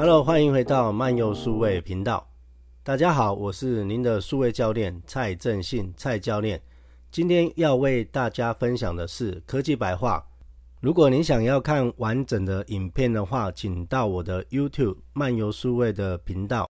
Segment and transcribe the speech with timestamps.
[0.00, 2.24] Hello，欢迎回到漫游数位频道。
[2.84, 6.62] 大家好，我是您的数位教练蔡正信，蔡教练。
[7.10, 10.24] 今天要为大家分享的是科技白话。
[10.80, 16.70] 如果您想要看完整的影片的话，请到我的 YouTube 漫游数位的频道。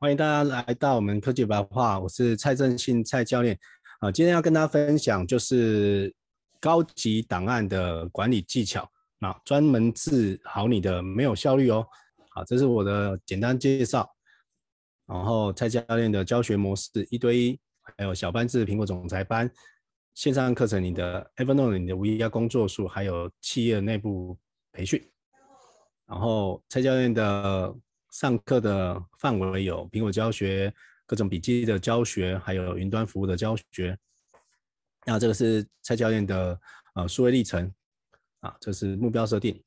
[0.00, 3.56] 欢迎大家来到我们科技白话，我是蔡正信，蔡教练。
[4.00, 6.12] 啊，今天要跟大家分享就是
[6.58, 8.82] 高级档案的管理技巧，
[9.20, 11.86] 啊，专门治好你的没有效率哦。
[12.34, 14.12] 好，这是我的简单介绍。
[15.06, 19.48] 然后蔡教练的教学模式一对一，还有小班制苹果总裁班
[20.14, 24.36] 线上课程，你的 Evernote 你的 VR 工作数，还有企业内部
[24.72, 25.00] 培训。
[26.06, 27.72] 然后蔡教练的
[28.10, 30.74] 上课的范围有苹果教学、
[31.06, 33.96] 各种笔记的教学，还有云端服务的教学。
[35.06, 36.60] 那这个是蔡教练的
[36.94, 37.72] 呃数位历程
[38.40, 39.63] 啊，这是目标设定。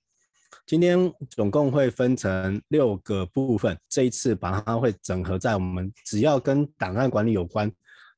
[0.67, 7.71] 今天总共会分成六个部分，这一次把它会整合在我们只要跟档案管理有关，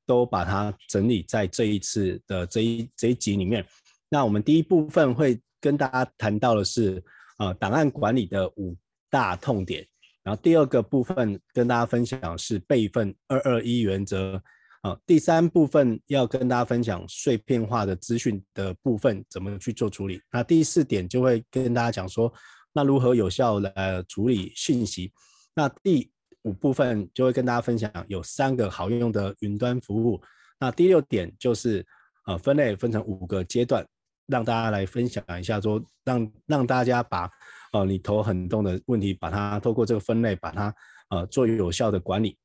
[0.03, 3.64] 都把它整理在这一次的这一这一集里面。
[4.09, 7.03] 那我们第一部分会跟大家谈到的是
[7.38, 8.75] 呃档案管理的五
[9.11, 9.86] 大痛点，
[10.23, 14.42] 然后第二个部分跟大家分享是备份二二一原则。
[14.81, 20.21] 好，第三部分要跟大家分享碎片化的资讯的部分怎么去做处理。
[20.31, 22.33] 那第四点就会跟大家讲说，
[22.71, 25.11] 那如何有效的处理信息。
[25.53, 26.09] 那第
[26.44, 30.21] 五部分就会跟大家分享有三个好用的云端服务。
[30.58, 31.86] 那第六点就是
[32.25, 33.86] 呃分类分成五个阶段，
[34.27, 37.30] 让大家来分享一下说，让让大家把
[37.73, 40.73] 呃你头很痛的问题，把它透过这个分类把它
[41.09, 42.38] 呃做有效的管理。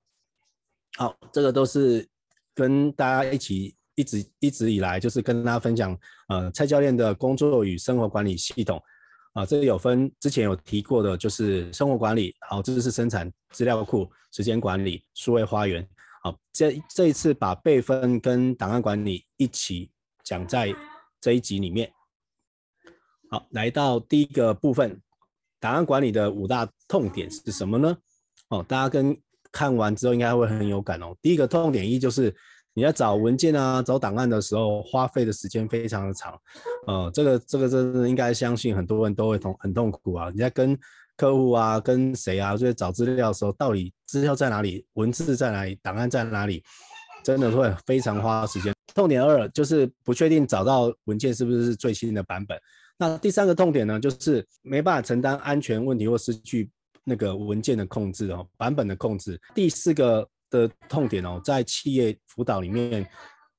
[0.97, 2.09] 好，这个都是。
[2.55, 8.81] 跟大家一起一直一直以来就是跟大家分享，呃，蔡教练的工作与生活管理系统，
[9.33, 15.87] 啊、这里有分之前有提过的，就是生活管理，好，知识生产资料库、时间管理、数位花园，
[16.23, 19.91] 好，这这一次把备份跟档案管理一起
[20.23, 20.75] 讲在
[21.21, 21.93] 这一集里面。
[23.31, 25.01] 好，来到第一个部分，
[25.59, 27.97] 档案管理的五大痛点是什么呢？
[28.49, 29.21] 哦，大家跟。
[29.55, 31.15] 看完之后应该会很有感哦。
[31.23, 32.35] 第一个痛点一就是
[32.75, 36.37] 你在找文件啊、找档案的时候，花费的时间非常的长。
[36.89, 40.29] 呃，这个这个真的应该相信很多人都会痛很痛苦啊。
[40.35, 40.77] 你在跟
[41.17, 44.85] 客户啊、跟谁啊，就是找资料的时候，到底资料在哪里？
[44.95, 45.79] 文字在哪里？
[45.81, 46.61] 档案在哪里？
[47.23, 48.75] 真的会非常花时间。
[48.93, 52.59] 痛点二就是不确定找到文件是不是最新的版本。
[52.99, 56.69] 那第三个痛点呢，就是没办法承担安全问题或失去。
[57.05, 59.41] 那个文件的控制哦，版本的控制。
[59.55, 63.07] 第四个的痛点哦，在企业辅导里面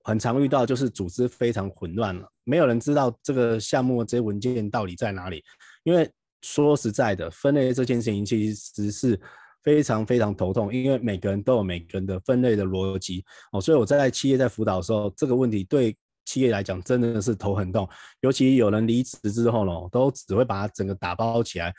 [0.03, 5.43] 很常遇到，就是组织非常混乱了，没有人知道这个项目这些文件到底在哪里。
[5.83, 6.09] 因为
[6.41, 9.19] 说实在的，分类这件事情其实是
[9.63, 15.95] 非常非常头痛，因为每个人都有每个人的分类的逻辑哦，所以我在企业在辅导的时候，这个问题对
[16.25, 17.87] 企业来讲真的是头很痛，
[18.21, 21.73] 尤其有人离职之后呢，都只会把它整个打包起来。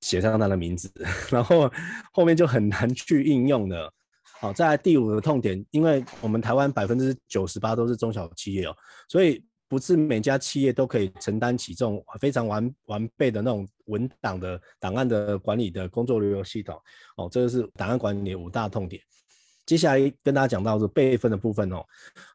[0.00, 0.92] 写上他的名字，
[1.30, 1.70] 然后
[2.12, 3.92] 后面就很难去应用了。
[4.40, 8.74] 好，在第五个痛点，因为我们台湾百分之九十八都是中小企业哦，
[9.06, 16.74] 所以不是每家企业都可以承担起这种非常完完备的那种文档的档案的管理的工作流流系统。
[17.16, 19.02] 哦，这个是档案管理的五大痛点。
[19.70, 21.80] 接下来跟大家讲到是备份的部分哦，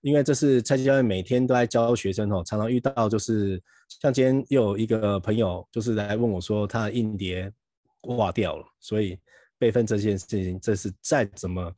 [0.02, 3.62] 因为这是蔡教练每天都在教学生哦，常常遇到就是
[4.02, 7.52] 像今天又有一个朋友就是来问我说他的硬碟
[8.00, 9.20] 挂掉了，所以
[9.58, 11.70] 备份这件事情，这是再怎么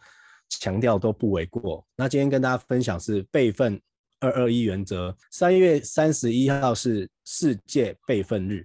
[0.48, 1.84] 强调都不为过。
[1.96, 3.82] 那今天跟大家分享是备份
[4.20, 8.64] 二二一原则，三月三十一号是世界备份日，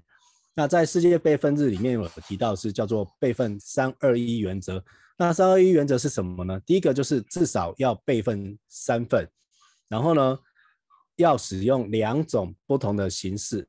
[0.52, 4.84] 那在世界备份日里面有提到是叫做备份三二一原则。
[5.22, 6.60] 那三二一原则是什么呢？
[6.66, 9.24] 第一个就是至少要备份三份，
[9.88, 10.36] 然后呢，
[11.14, 13.68] 要使用两种不同的形式。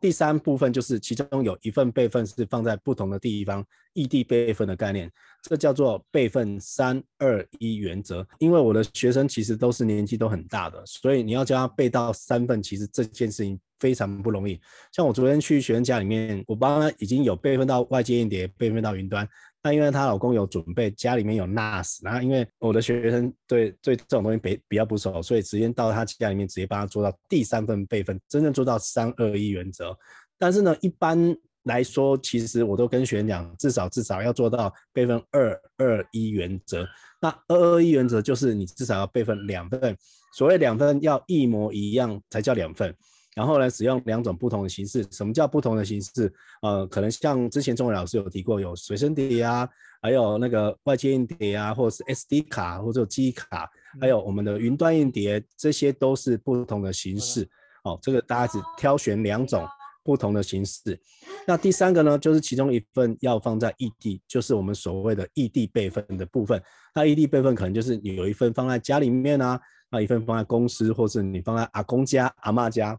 [0.00, 5.08] 第三部分就是其中有一份备份是放在不同的地方，异地备份的概念，
[5.42, 8.26] 这叫做备份三二一原则。
[8.40, 14.60] 因为我的学生其实都是年纪都很大的，所以你要叫他备到三份，其实这件事情非常不容易。
[14.90, 19.26] 像我昨天去学生家里面，我帮他已经有备份到外接硬碟，备份到云端。
[19.64, 29.96] 那因为她老公有准备，家里面有 NAS，然后因为我的学生对对这种东西比比较不熟，所以直接到他家里面直接帮他做到第三份备份，真正做到三二一原则。
[30.38, 36.86] 但是呢，一般来说，其实我都跟学员讲，至少至少要做到备份二二一原则。
[37.22, 39.96] 那二二一原则就是你至少要备份两份，
[40.36, 42.94] 所谓两份要一模一样才叫两份。
[43.34, 45.04] 然后呢，使用两种不同的形式。
[45.10, 46.32] 什么叫不同的形式？
[46.62, 49.68] 呃，可能像之前钟伟老师有提过，有随身碟啊，
[50.00, 53.68] 还有那个外接硬碟啊，或者是 SD 卡或者记忆卡，
[54.00, 57.48] 还有我们的云端硬碟，这些都是不同的形式。
[57.82, 59.66] 哦，这个大家只挑选两种
[60.04, 60.98] 不同的形式。
[61.46, 66.62] 那第三个呢，就是其中一份要放在异地，就是我们所谓的异地备份的部分。
[66.94, 69.60] 那异地备份可能就是你有一份放在家里面啊，
[69.90, 72.96] 那一份放在公司，或是你放在阿公家、阿嬷家。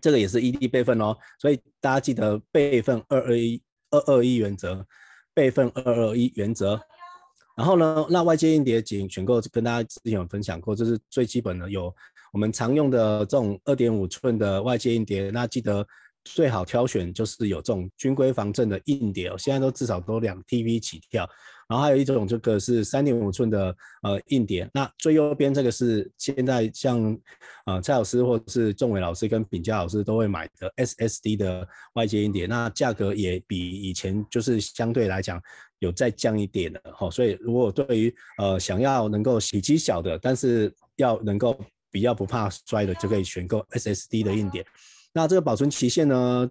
[0.00, 3.60] 这个也是异地备份哦，所以大家记得备份二二一
[3.90, 4.84] 二二一原则，
[5.34, 6.80] 备份二二一原则。
[7.56, 11.92] 然后呢，那外接硬碟仅选购跟大家之前有分享过，这是最基本的，有
[12.32, 15.84] 我们常用的这种二点五寸的外接硬碟，那记得
[16.24, 21.28] 最好挑选就是有这种军规防震的硬碟哦，现在都至少都两 TB 起跳。
[21.68, 24.68] 然后还有一种，这个是三点五寸的呃硬碟。
[24.72, 27.16] 那最右边这个是现在像
[27.66, 32.46] 呃蔡老师或者是仲伟老师跟秉佳老师都会买的 SSD 的外接硬碟。
[32.46, 35.38] 那价格也比以前就是相对来讲
[35.78, 37.10] 有再降一点的哈。
[37.10, 41.54] 所以如果对于呃想要能够体积小的，但是要能够
[41.90, 44.64] 比较不怕摔的，就可以选购 SSD 的硬碟。
[45.12, 46.50] 那这个保存期限呢？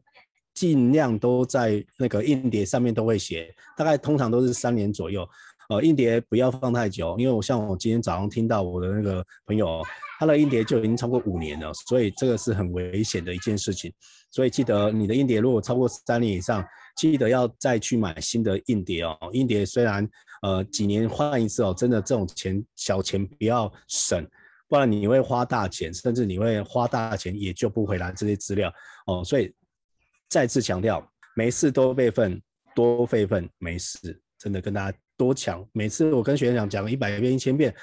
[0.58, 5.24] 尽量都在那个硬碟上面都会写，大概通常都是三年左右。
[5.70, 9.84] 呃，硬碟不要放太久，因为我像我今天早上听到我的那个朋友，
[10.20, 13.94] 他的硬碟就已经超过五年了，所以这个是很危险的一件事情。
[14.32, 16.66] 所以记得你的硬碟如果超过三年以上，
[16.96, 19.16] 记得要再去买新的硬碟哦。
[19.34, 20.10] 硬碟虽然
[20.42, 24.28] 呃几年换一次哦，真的这种钱小钱不要省，
[24.68, 28.74] 不然你会花大钱，甚至你会花大钱也救不回来这些资料
[29.06, 29.24] 哦。
[29.24, 29.54] 所以。
[30.30, 32.42] 再次强调，没事多备份，
[32.76, 35.66] 多备份没事，真的跟大家多强。
[35.72, 37.74] 每次我跟学员讲了一百遍、一千遍，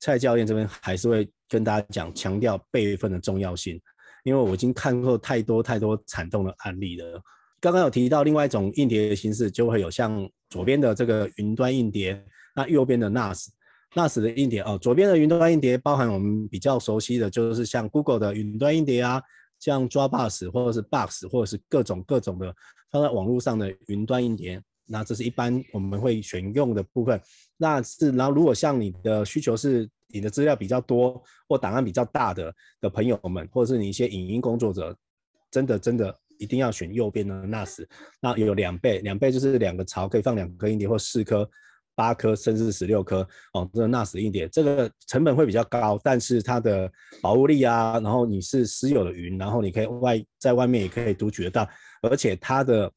[0.00, 3.78] 蔡教练这边还是会跟大家讲，强调备份的重要性，
[4.22, 7.22] 因为我已经看过太多太多惨痛的案例了。
[7.60, 12.24] 刚刚有提到另外一种硬碟的形式，就会有像左边的这个云端硬碟，
[12.56, 19.22] 那右边的 NAS，NAS 的硬碟哦，左边的云端硬碟包含我们比较熟悉的就是像 Google 的云端硬碟啊。
[19.64, 22.54] 像 Dropbox 或者是 Box 或者是各种各种的
[22.90, 27.18] 放在网络上的云端硬碟，那这是一般我们会选用的部分。
[27.56, 34.94] 那是然后如果像你的需求是你的资料比较多或档案比较大的的朋友们，或者是你一些影音工作者，
[35.50, 37.86] 真的真的一定要选右边的 NAS。
[38.20, 41.48] 那有两倍，两倍就是两个槽可以放两颗硬碟或四颗。
[41.94, 46.90] 八颗甚至十六颗哦，这个 NAS 硬碟，这个成本会比较高，但是它的
[47.22, 51.68] 保护力啊，然后你是私有的云，然后你可以外在外面也可以读取得到，
[52.02, 52.90] 而且它的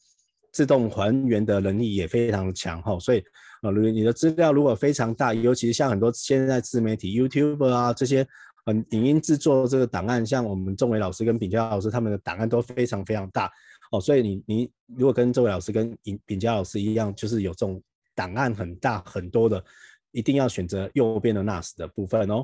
[0.51, 3.23] 自动还原的能力也非常强哈，所以
[3.61, 8.27] 呃，你的资料如果非常大，尤其是像很多现在自媒体 YouTube 啊这些，
[8.65, 13.51] 嗯，影音制作这个档案，像我们仲伟老师跟炳佳老师他们的档案都非常非常大
[13.91, 17.79] 哦，所以你你如果跟仲伟老师跟秉秉佳老师一样，就是有这种。
[18.17, 19.63] 档案很大很多的，
[20.09, 22.43] 一定要选择右边的 NAS 的部分哦。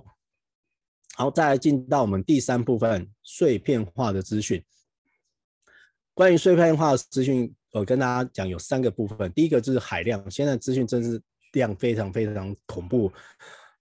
[1.16, 4.64] 好，再来进到我们第三部分，碎片化的资讯。
[6.14, 9.34] 关于碎片化的资讯，我跟大家讲有三个部分。
[9.34, 11.20] 第一个就是海量，现在资讯真是
[11.54, 13.12] 量非常非常恐怖，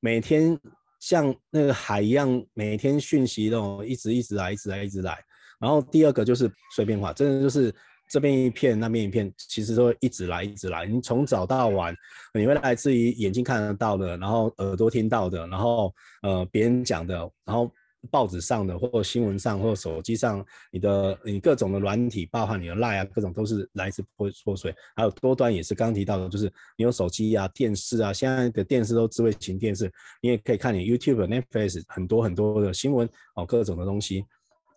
[0.00, 0.58] 每天
[0.98, 5.22] 像那个海一样，每天讯息都一直一直来，一直来，一直来。
[5.60, 7.74] 然后第二个就是碎片化，真的就是。
[8.12, 10.84] 这边一片，那边一片，其实都一直来，一直来。
[10.84, 11.96] 你从早到晚，
[12.34, 15.90] 你会来自于眼睛看得到的，然后耳朵听到的，然后
[16.20, 17.14] 呃别人讲的，
[17.46, 17.72] 然后
[18.10, 24.74] 报纸上的，或新闻上，或手机上，你的你各种的软体，包含你的 Line 啊，各种都是来自破破碎。
[24.94, 29.90] 还有多端也是刚提到的，就是你有手机啊、电视啊，现在的电视都智慧型电视，
[30.20, 34.22] 你也可以看你 YouTube、Netflix 很多很多的新闻哦，各种的东西。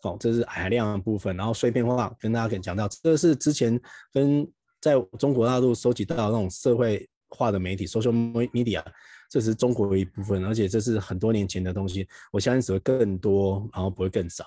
[0.10, 3.80] 哦，这是海量的部分，然后碎片化跟大家可以讲到，这是之前
[4.14, 4.48] 跟
[4.82, 8.12] 在中国大陆收集到那种社会化的媒体 （social
[8.50, 8.84] media），
[9.30, 14.46] 这是中国的一部分，而且这是很多年前的东西，我相信只会更多，然后不会更少。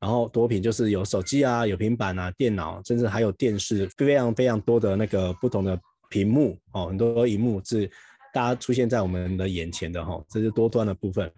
[0.00, 7.86] 然后多屏就是有手机啊，有平板啊，电脑，甚至还有电视，非常非常多的那个不同的屏幕哦，很多荧幕是
[8.32, 11.30] 大家出现在我们的眼前的哈、哦，这是多端的部分。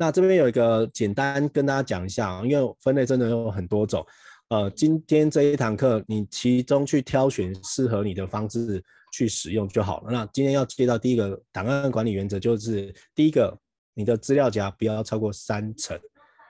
[0.00, 4.02] 那这边有一个简单跟大家讲一下，因为分类真的有很多种，
[4.48, 10.10] 呃，今天这一堂课你其中去挑选适合你的方式去使用就好了。
[10.10, 13.54] 那今天要介绍第一个档案管理原则，就是第一个，
[13.92, 16.00] 你的资料夹不要超过三层，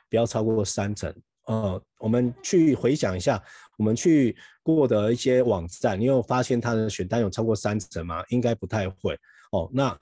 [0.09, 1.13] 不要超过三层。
[1.47, 3.43] 呃，我们去回想一下，
[3.77, 8.23] 我们去过的一些网站，你有发现它的选单有超过三层吗？
[8.29, 9.19] 应该不太会
[9.51, 9.69] 哦。
[9.73, 9.99] 那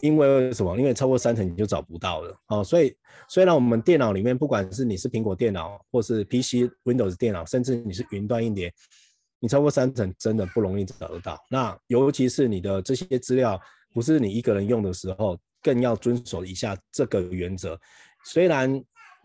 [0.00, 0.78] 因为为什么？
[0.78, 2.62] 因为超过三成你就找不到了哦。
[2.62, 2.94] 所以
[3.30, 8.70] 虽然我们电脑里面，不管是你是苹果电脑，或是 PC Windows 电脑，甚至你是云端硬碟，
[9.40, 11.42] 你超过三成真的不容易找得到。
[11.50, 13.58] 那尤其是你的这些资料
[13.94, 17.80] 不是你一个人用的时候，更要遵守一下这个原则。
[18.22, 18.78] 虽然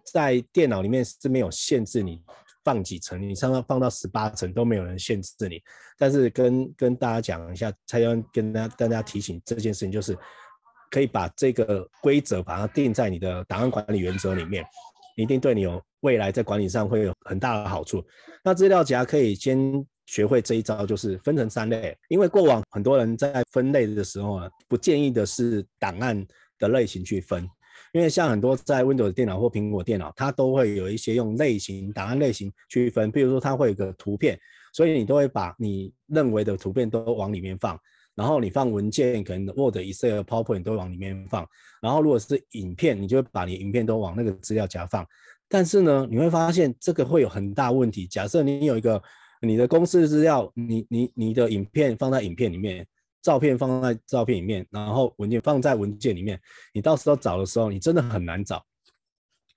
[0.06, 2.24] 在电脑里面是没有限制你
[2.64, 5.62] 放几层，你上面放到十八层都没有人限制你，
[5.98, 10.18] 但是跟跟大家讲一下，才要跟大家大家提醒这件事情就是。
[10.92, 14.64] 可以把这个规则把它定在你的档案管理原则里面，
[15.16, 18.04] 一定对你有未来在管理上会有很大的好处。
[18.44, 19.58] 那资料夹可以先
[20.06, 21.98] 学会这一招，就是分成三类。
[22.10, 26.24] 因为过往很多人在分类的时候啊，不建议的是档案
[26.60, 27.48] 的类型去分，
[27.94, 34.38] 因为像很多在 Windows 电脑或苹果电脑，它都会有一些用类型档案类型区分，比如说它会有个图片，
[34.74, 37.80] 所以你都会把你认为的图片都往里面放。
[38.14, 41.48] 然后你放文件，可能 Word、Excel、PowerPoint 都往里面放。
[41.82, 45.06] 然后如果是影片，你就把你影片都往那个资料夹放。
[45.48, 48.06] 但是呢，你会发现这个会有很大问题。
[48.06, 49.02] 假设你有一个
[49.42, 52.86] 你的公司资料，你你你的影片放在影片里面，
[53.22, 56.40] 照片放在照片里面，然后文件放在文件里面，
[56.74, 58.64] 你到时候找的时候，你真的很难找。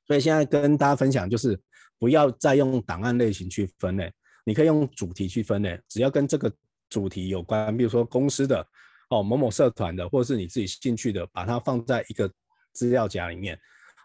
[0.06, 1.60] 所以现在跟大家分享，就是
[1.98, 4.10] 不要再用档案类型去分类，
[4.44, 6.50] 你可以用主题去分类，只要跟这个。
[6.94, 8.64] 主题有关，比如说公司的
[9.10, 12.30] 哦，某某社团的，或者是你自己兴趣的，把它放在一个
[12.72, 13.58] 资料夹里面。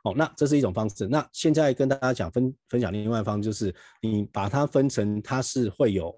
[0.04, 1.08] 哦，那这是一种方式。
[1.08, 6.12] 那现在跟大家讲分分享另外一方，就是你把它分成，它是会有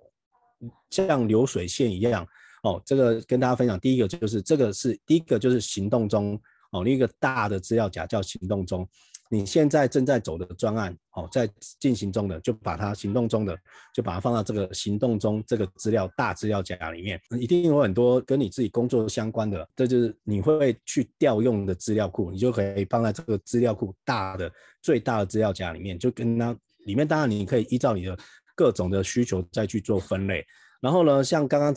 [0.89, 2.25] 像流水线一样。
[2.63, 6.39] 哦，这个跟大家分享，第一个就是这个是第一个就是行动中
[6.71, 8.87] 哦，另一个大的资料夹叫行动中。
[9.33, 13.57] 你现在正在走的专案，哦，在进行中的，就把它行动中的，
[13.93, 26.53] 就把它放到这个行动中这个资料大资料夹里面，一定有很多跟你自己工作相关的，这就是你会去调用的资料库，你就可以放在这个资料库大的最大的资料夹里面，就跟它
[26.85, 28.17] 里面，当然你可以依照你的
[28.53, 30.45] 各种的需求再去做分类。
[30.81, 31.73] 然后呢，像刚刚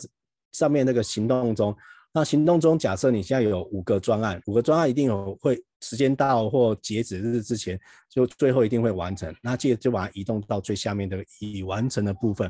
[0.51, 1.73] 上面那个行动中。
[2.15, 7.77] 那行动中，假设你现在有五个专案，五个专案一定有会时间到或截止日之前，
[8.09, 9.35] 就最后一定会完成。
[9.43, 12.49] 那记得就把它移动到最下面的已完成的部分。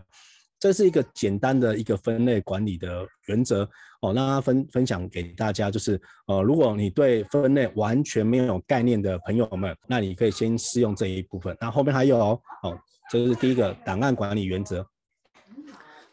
[0.60, 3.68] 这是一个简单的一个分类管理的原则
[4.02, 4.14] 哦。
[4.14, 11.58] 那分分享给大家，就是呃，如果你对分类完全没有概念的朋友们，那你可以先试用这一部分。
[11.60, 12.80] 那后面还有哦，哦，
[13.10, 14.86] 这是第一个档案管理原则。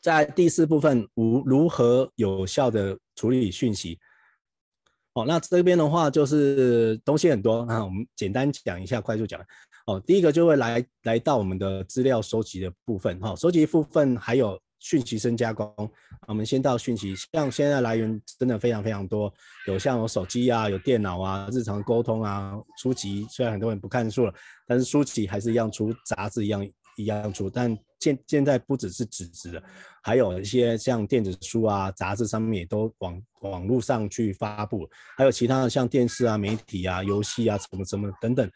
[0.02, 3.98] 在第四部分，如如何有效的处理讯息。
[5.14, 9.40] 哦，那这边的话就是东西很多，那我们简单讲一下，快速讲。
[9.86, 13.20] 哦，第一个就会来来到我们的资料收集的部分。
[13.20, 15.72] 哈，收集部分还有讯息深加工。
[16.26, 19.32] 我们先到讯息，像现在来源真的非常非常多，
[19.68, 23.24] 有像有手机啊，有电脑啊，日常沟通啊，书籍。
[23.30, 24.34] 虽然很多人不看书了，
[24.66, 26.66] 但是书籍还是一样出，杂志一样
[26.96, 27.78] 一样出，但。
[28.02, 29.62] 现现在不只是纸质的，
[30.02, 38.50] 还有一些像电子书啊、杂志上面也都网网络上去发布，还有其他的像电视啊、媒体啊、游戏啊什么什么等等。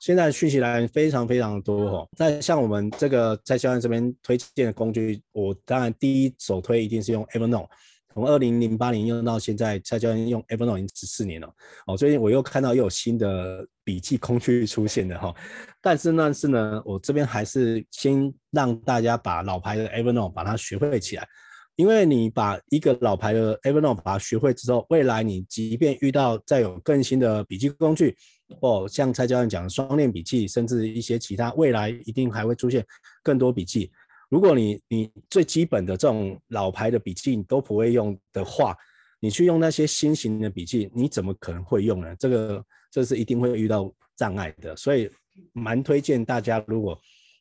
[0.00, 2.08] 现在讯息来源非常非常多哦。
[2.18, 7.68] 那像我们这个在教练这边推荐的工具，我当然第一首推一定是用 Evernote。
[8.12, 11.52] 从二零零八年用到现在，蔡教练用 Evernote 已经十四年了。
[11.86, 15.34] 哦，最近我又看到又有新的笔记工具出现的哈。
[15.80, 21.28] 但是呢，是呢，我这边还是先让大家把老牌的 Evernote 把它学会起来，
[21.76, 28.16] 因为你把一个老牌的 Evernote 把它学会之后，未来你即便遇到再有更新的笔记工具，
[28.60, 32.84] 哦，像蔡教练讲的双链笔记，甚至一些其他，未来一定还会出现
[33.22, 33.90] 更多笔记。
[34.30, 38.74] 如果你你最基本的这种老牌的笔记你都不会用的话，
[39.20, 42.16] 你去用那些新型的笔记，你怎么可能会用呢？
[42.18, 42.64] 这个
[42.94, 45.10] 这是一定会遇到障碍的，所以
[45.52, 46.96] 蛮推荐大家，如果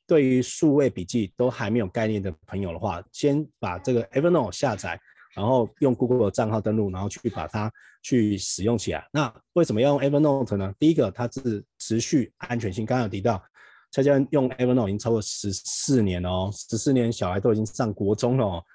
[0.08, 5.00] 对于数位笔记都还没有概念的朋友的话，先把这个 Evernote 下载，
[5.36, 9.08] 然后用 Google 的账号登录，然后去把它去使用起来。
[9.12, 10.74] 那为什么要用 Evernote 呢？
[10.80, 13.40] 第一个，它是持续安全性，刚刚有提到。
[13.92, 18.66] 蔡教练用 Evernote 已经超过十四年了哦，十四年小孩都已经上国中了哦，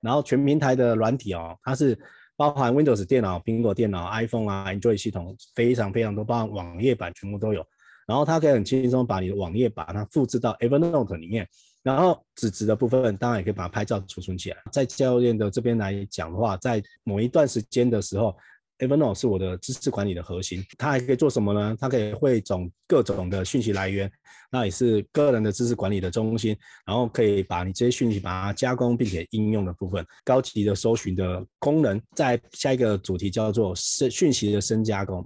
[0.00, 1.98] 然后全平台的软体哦，它是
[2.36, 7.64] 包含 Windows 电脑、苹果电脑、iPhone 啊、Android 系统非常非常多，包含网页版全部都有。
[8.06, 11.48] 然后它可以很轻松把你的网页把它复制到 Evernote 里面，
[11.82, 14.56] 然后纸质的部分当然也可以把它拍照储存起来。
[14.70, 18.36] 在教练的这边来讲的话，在某一段时间的时候，
[18.78, 21.76] Evernote 是我的知识管理的核心，它还可以做什么呢？
[21.80, 24.10] 它可以汇总各种的讯息来源，
[24.50, 32.00] 那也是个人的知识管理的中心，然后可以把你这些讯息把它加工并且应用的部分，高级的搜寻的功能。
[32.16, 35.24] 在下一个主题叫做深讯息的深加工，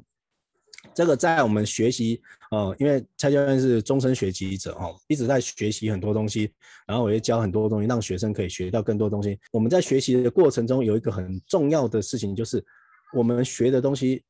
[0.95, 6.53] 这个在我们学习，呃，因为蔡教练是终身学习者哦，一直在学习很多东西，
[6.87, 9.39] 然后我也教很多东西，让学生可以学到更多东西。
[9.53, 12.63] 我们在学习的过程中有一个很重要的事情就是。
[13.13, 14.23] 我们学的东西，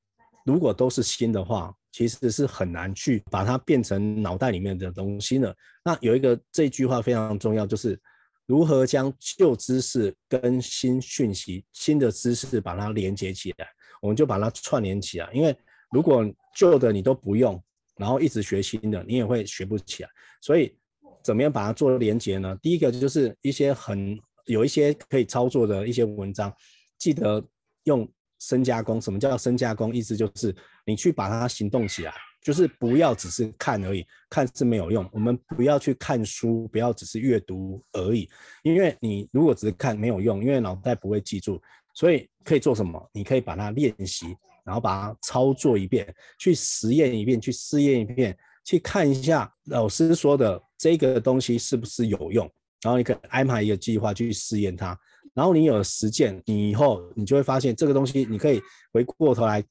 [0.44, 5.54] 如果都是新的话，其实是很难去把它变成脑袋里面的东西的。
[5.85, 8.00] 那有一个这句话非常重要，就是
[8.47, 13.66] 如何将旧知识跟新讯息、新的知识把它连接起来，
[14.00, 15.28] 我们就把它串联起来。
[15.32, 15.56] 因为
[15.90, 17.61] 如果旧的你都不用，
[17.97, 20.08] 然后一直学新的，你也会学不起来。
[20.40, 20.76] 所以
[21.23, 22.56] 怎么样把它做连接呢？
[22.62, 24.16] 第一个就是一些很
[24.47, 26.54] 有一些可以操作的一些文章，
[26.97, 27.44] 记得
[27.85, 28.08] 用。
[28.38, 29.95] 深加工，什么叫深加工？
[29.95, 30.54] 意思就是
[30.85, 35.09] 你去把它行动起来，就是不要只是看而已，看是没有用。
[35.12, 38.28] 我们不要去看书，不要只是阅读而已，
[38.62, 41.61] 因为你如果只是看没有用，因为脑袋不会记住。
[41.95, 43.11] 所以可以做什么？
[43.12, 44.26] 你可以把它练习，
[44.64, 46.07] 然后把它操作一遍，
[46.38, 52.49] 去实验一遍，去试验一遍，去看一下老师说的这个东西是不是有用，
[52.83, 54.97] 然后你可以安排一个计划去试验它。
[55.35, 58.61] 然后你有了实践，你以后你就会发现这个东西，你可以
[58.92, 59.62] 回过头来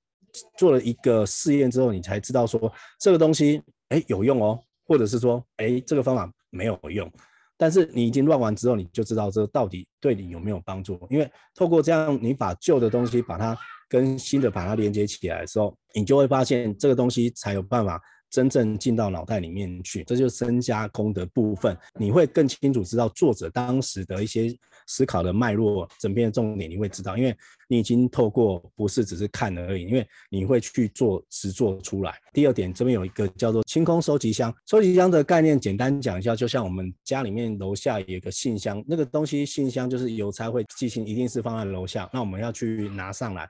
[0.57, 7.11] 做了一个试验之后，你才知道说这个东西哎有用哦，或者是说哎这个方法没有用。
[7.57, 10.99] 但是你已经乱完之后，你就知道这到底对你有没有帮助。
[11.09, 13.57] 因为透过这样，你把旧的东西把它
[13.89, 18.01] 跟新的把它连接起来的时候，你就会发现这个东西才有办法。
[18.29, 21.77] 真正进到脑袋里面去，这就是深加工的部分。
[21.99, 24.55] 你会更清楚知道作者当时的一些
[24.85, 27.35] 思考的脉络，整篇的重点你会知道，因为
[27.67, 32.13] 你已经透过不是只是看而已，因为你会去做实做出来。
[32.33, 43.49] 第二点，这边有一个叫做清空收集箱，收集箱的概念简单讲一下，就像我们家里面楼下有一个信箱，那个东西信箱就是邮差会寄信，一定是放在楼下，那我们要去拿上来。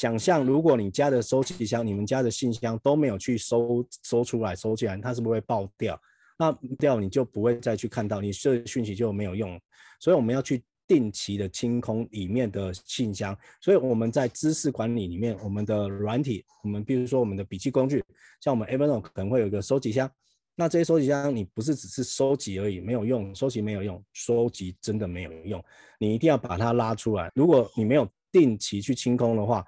[0.00, 5.98] 想象如果你家的收集箱、你们家的信箱都没有去收收出来、收起来，它是不是会爆掉？
[6.36, 9.60] 那掉你就不会再去看到，你这讯息就没有用。
[10.00, 13.38] 所以我们要去定期的清空里面的信箱。
[13.60, 18.04] 所以我们在知识管理里面，我们的软体，我们比如说我们的笔记工具，
[18.40, 20.10] 像我们 Evernote 可能会有一个收集箱。
[20.56, 25.64] 那这些收集箱你不是只是收集而已，没有用，收集没有用，收集真的没有用。
[26.00, 27.30] 你一定要把它拉出来。
[27.34, 29.64] 如果你没有定期去清空的话，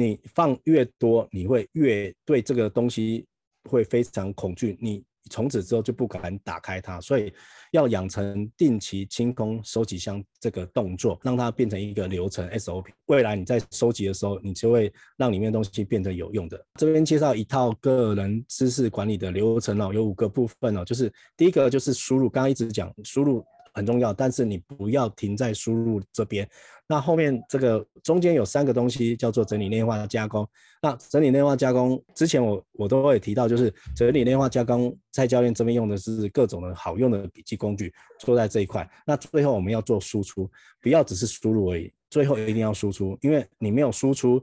[0.00, 3.26] 你放越多，你会越对这个东西
[3.68, 6.98] 会非常恐惧，你从此之后就不敢打开它。
[7.00, 7.32] 所以
[7.72, 12.86] 要养成定期清空收集箱这个动作，让它变成一个流程 SOP。
[13.06, 16.64] 未来你在收集的时候，你就会让里面的东西变得有用的。
[16.78, 26.48] 这边介绍一套个人知识管理的流程哦，有五个部分哦，就是第一个就是输入，刚刚一直讲输入很重要，但是你不要停在输入这边。
[26.86, 30.46] 那后面这个中间有三个东西叫做整理内化加工。
[30.82, 38.88] 那整理内化加工之前我我都会提到，就是整理内化加工，蔡教练这边用的是各种的好用的笔记工具，做在这一块。
[39.06, 44.42] 那最后我们要做输出，不要只是输入而已，最后一定要输出，因为你没有输出，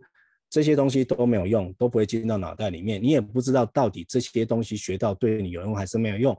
[0.49, 6.37] 这些东西都没有用，都不会进到脑袋里面，你也不知道到底这些东西学到对你有用还是没有用。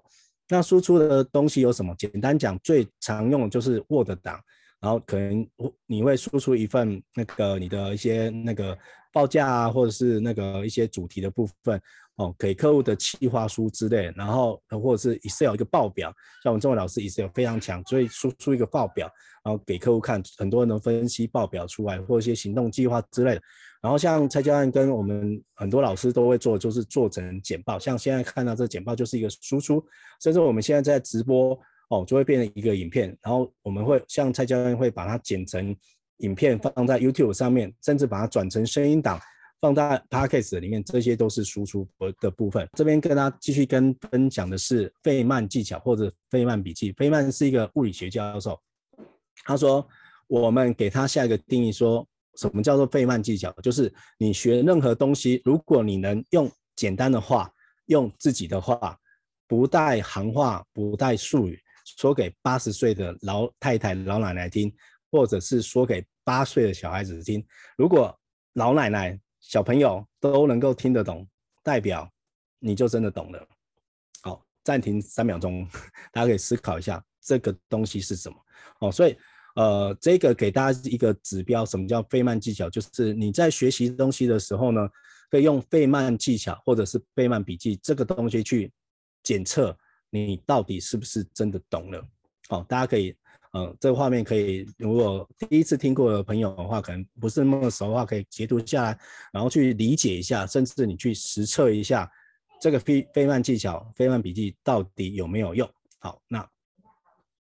[0.49, 1.95] 那输出的东西有什么？
[1.99, 4.41] 简单讲，最常用的就是 Word 档。
[4.81, 5.45] 然后可能
[5.87, 8.79] 你会输出一份那个你的一些那个
[9.13, 11.83] 报价啊，或者是那个一些主题的部分
[12.15, 19.11] 哦，给客户的企划书之类，然后或者是 Excel 一个报表，像我们这位老师 Excel 非常强，所以输出一个报表，
[19.43, 23.43] 然后给客户看，很多人能分析报表出来，或一些行动计划之类的。
[23.81, 29.85] 然后像蔡教练跟我们很多老师都会做，就是做成简报，像现在看到这简报就是一个输出，
[30.23, 31.59] 甚至我们现在在直播。
[31.91, 35.75] 哦，就会变成一个影片，然后我们会像蔡教练会把它剪成
[36.19, 39.19] 影片放在 YouTube 上面，甚至把它转成声音档
[39.59, 41.89] 放在 Podcast 里面，这些都是输出
[42.21, 42.69] 的部分。
[42.75, 46.93] 这边跟大家继续跟分享的是费曼技巧或者费曼笔记。
[46.93, 48.61] 费曼是一个物理学教授，
[49.47, 49.89] 他说
[50.27, 52.07] 我们给他下一个定义，说
[52.39, 53.53] 什么叫做费曼技巧？
[53.63, 57.53] 就是你学任何东西，如果你能用简单的话，
[57.87, 58.97] 用自己的话，
[59.47, 61.61] 不带行话，不带术语。
[61.97, 64.71] 说给八十岁的老太太、老奶奶听，
[65.11, 67.45] 或者是说给八岁的小孩子听。
[67.77, 68.15] 如果
[68.53, 71.27] 老奶奶、小朋友都能够听得懂，
[71.63, 72.09] 代表
[72.59, 73.49] 你就真的懂了。
[74.23, 75.67] 好，暂停三秒钟，
[76.13, 78.37] 大家可以思考一下这个东西是什么。
[78.81, 79.17] 哦，所以
[79.57, 82.71] 呃，这个给大家一个指标，什么叫费曼技巧？
[82.71, 84.89] 就是你在学习东西的时候呢，
[85.31, 88.73] 可以用费曼技巧或者是费曼笔记这个东西去
[89.23, 89.77] 检测
[90.11, 92.05] 你到底是不是真的懂了。
[92.49, 93.15] 好，大家可以。
[93.55, 98.99] 嗯，这个画面可以，如果第一次听过的朋友的话，可能不是那么熟的话，可以截图下来，
[99.33, 102.09] 然后去理解一下，甚至你去实测一下
[102.61, 105.69] 这个费费曼技巧、费曼笔记到底有没有用。
[105.99, 106.47] 好，那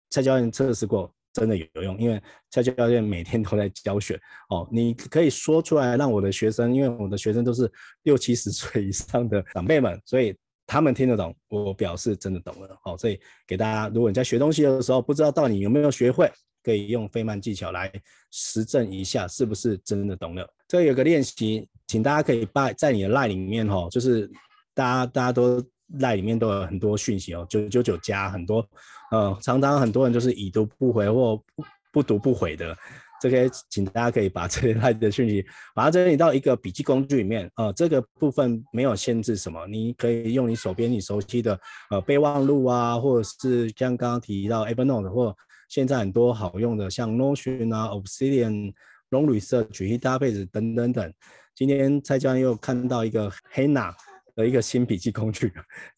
[0.09, 4.19] 蔡教练测试过，真的有用，因为蔡教练每天都在教学。
[4.49, 7.71] 哦，你可以说出来，让我的学生，因为我的学生都是
[8.03, 10.35] 六七十 岁以上的长辈们，所以。
[10.69, 12.77] 他们听得懂，我表示真的懂了。
[12.83, 16.29] 好，所以给大家，如果你在学东西的时候不知道到底有没有学会，
[16.61, 17.89] 可以用费曼技巧来
[18.31, 20.45] 实证一下是不是真的懂了。
[20.67, 24.29] 这有个练习，请大家可以把在你的 LINE 里面哈，就是
[24.73, 25.65] 大家大家都
[25.99, 28.67] LINE 里面都有很多讯息哦，九九九加很多，
[29.11, 31.43] 呃，常常很多人就是已读不回或不
[31.91, 32.75] 不读不回的。
[33.19, 37.49] 这个，请大家可以把这些 的讯息把它整理到一个笔记工具里面。
[37.55, 45.35] 呃，这个部分没有限制什么，你可以用你手边你熟悉的呃备忘录啊，或者是像刚刚提到 Evernote，或
[45.67, 48.71] 现在很多好用的像 Notion 啊、Obsidian、
[49.09, 51.13] Long Research、Database 等等等。
[51.55, 53.95] 今天蔡教练又看到一个 HANNA
[54.37, 55.51] 的一个新笔记工具，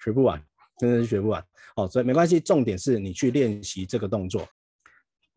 [0.03, 0.41] 学不完，
[0.79, 1.43] 真的是学不完。
[1.75, 4.47] 哦，所以没关系，重点是你去练习这个动作。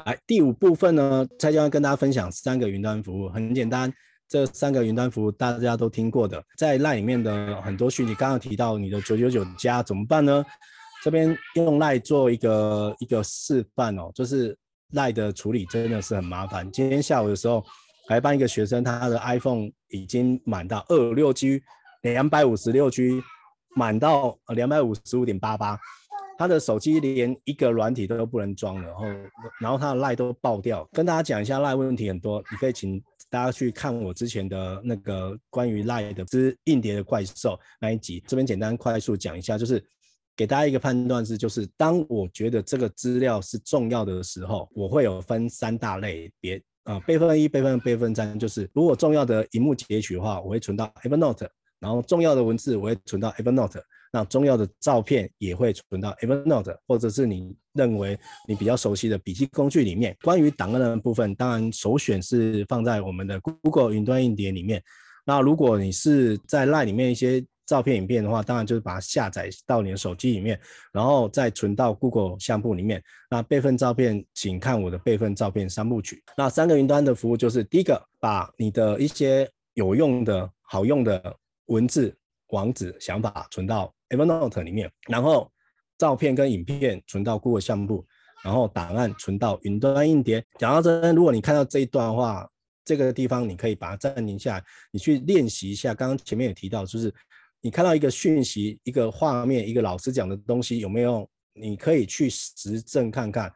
[0.06, 3.92] 来，第五部分呢，蔡教练跟大家分享三个云端服务，很简单，
[4.28, 10.44] 这三个云端服务大家都听过的，在赖里面的很多讯息，刚刚提到你的九九九加怎么办呢？
[11.04, 14.56] 这边用赖做一个一个示范哦，就是
[14.92, 16.70] LINE 的处理真的是很麻烦。
[16.70, 17.64] 今天下午的时候，
[18.08, 21.60] 还帮一个学生，他的 iPhone 已经满到二六 G，
[22.02, 23.22] 两百五十六 G，
[23.74, 25.78] 满到两百五十五点八八。
[26.38, 29.04] 他的手机连一个软体都不能装了，然后，
[29.60, 30.88] 然后他的赖都爆掉。
[30.90, 38.20] 跟大家讲一下赖问题很多，你可以请大家去看我之前的那个关于赖的之硬碟的怪兽那一集。
[38.26, 39.84] 这边简单快速讲一下，就是
[40.34, 51.46] 给大家一个判断是，就是当我觉得这个资料是重要的时候，我会有分三大类别啊，备份一、备份备份三，就是如果重要的荧幕截取的话，我会存到 Evernote，
[51.82, 53.82] 然后重要的文字我会存到 Evernote。
[54.14, 60.14] 那重要的照片也会存到 Evernote，或者是你认为你比较熟悉的笔记工具里面。
[60.22, 64.82] 关于档案的部分，当然首选是放在我们的 Google 云端硬碟里面。
[65.24, 70.60] 那如果你是在 LINE 里面一些照片、影片的话，当然就是把它下载到你的手机里面，
[70.92, 73.02] 然后再存到 Google 相簿里面。
[73.30, 76.22] 那备份照片，请看我的备份照片三部曲。
[76.36, 81.34] 那三个云端的服务就是：第一个，把你的一些有用的好用的
[81.72, 82.14] 文字、
[82.48, 83.92] 网址、想法存到。
[84.10, 85.50] Evernote 里面，然后
[85.96, 88.04] 照片跟影片存到 Google 相簿，
[88.44, 90.44] 然后档案存到云端硬碟。
[90.58, 92.46] 讲到这，如果你看到这一段的话，
[92.84, 95.94] 这个地方你可以把它暂停下来，你去练习一下。
[95.94, 97.10] 刚刚前面也提到，就是
[97.62, 101.26] 你看到一个讯息、一个画面、一个老师讲的东西有没有？
[101.54, 103.50] 你可以去实证看看，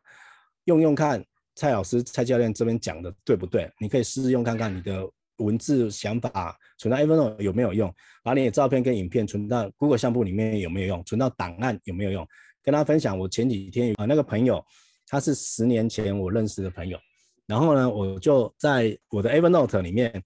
[0.64, 1.22] 用用看
[1.55, 3.70] 蔡老师、蔡教练这边讲的对不对？
[3.79, 5.07] 你可以试试用看看你的。
[5.38, 7.92] 文字想法存到 Evernote 有没有用？
[8.22, 11.05] 把你的照片跟影片存到 Google 相簿里面有没有用？
[11.05, 12.27] 存到档案有没有用？
[12.62, 14.64] 跟大家分享，我前几天啊那个朋友，
[15.07, 16.99] 他是十年前我认识的朋友，
[17.46, 20.22] 然后呢，我就在我的 Evernote 里面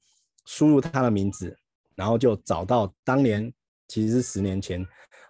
[0.47, 1.57] 输入他的名字，
[1.95, 3.53] 然后就找到当年
[3.89, 4.83] 其实是十年前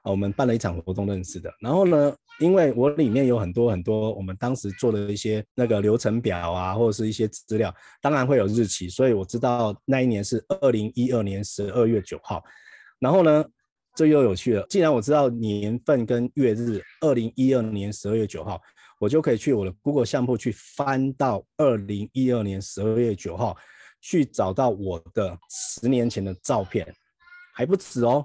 [0.03, 2.15] 啊我们办了一场活动认识的，然后呢。
[2.41, 12.43] 因为我里面有很多很多我们当时做的一些那个流程表啊，或者是一些资料，当然会有日期，所以我知道那一年是二零一二年十二月九号。
[12.99, 13.45] 然后呢，
[13.95, 18.59] 这又有趣了，既然我知道年份跟月日，二零一二年十二月九号，
[18.99, 23.55] 我就可以去我的 Google 相簿去翻到二零一二年十二月九号，
[24.01, 26.91] 去找到我的十年前的照片，
[27.55, 28.25] 还不止哦。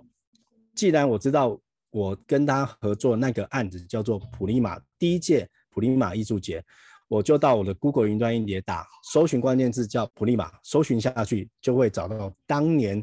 [0.73, 1.60] 既然我知道。
[1.96, 6.62] 我跟他合作那个案子叫做普利马第一届普利马艺术节，
[7.08, 13.02] 我就到我的 Google 云端音碟打搜寻关键字叫普利马，搜寻下去就会找到当年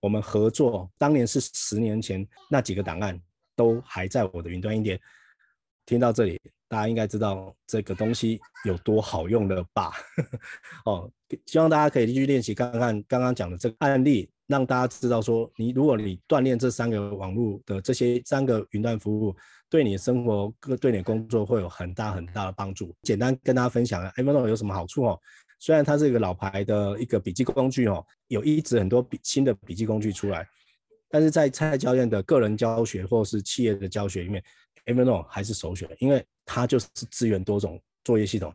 [0.00, 3.20] 我们合作，当年是十年前那几个档案
[3.56, 5.00] 都还在我的云端音碟。
[5.84, 9.90] 听到这里，大家应该知道这个东西有多好用了吧？
[10.86, 11.10] 哦，
[11.44, 14.30] 希望大家可以继续练习看看刚刚讲的这个案例。
[14.48, 19.36] 让大家知道说，你如果你锻炼这三个网络的这些三个云端服务，
[19.68, 22.92] 对你的生活各、对你的工作会有很大很大的帮助。
[23.02, 25.20] 简单跟大家分享啊，Evernote 有什么好处哦？
[25.60, 30.46] 虽然它是一个老牌的一个笔记工具哦，有一直很多笔新的笔记工具出来，
[31.10, 34.42] 但是在蔡教练的个人教学或是企业的教学里面
[34.86, 38.54] ，Evernote 还是首选，因为它就是支援多种作业系统。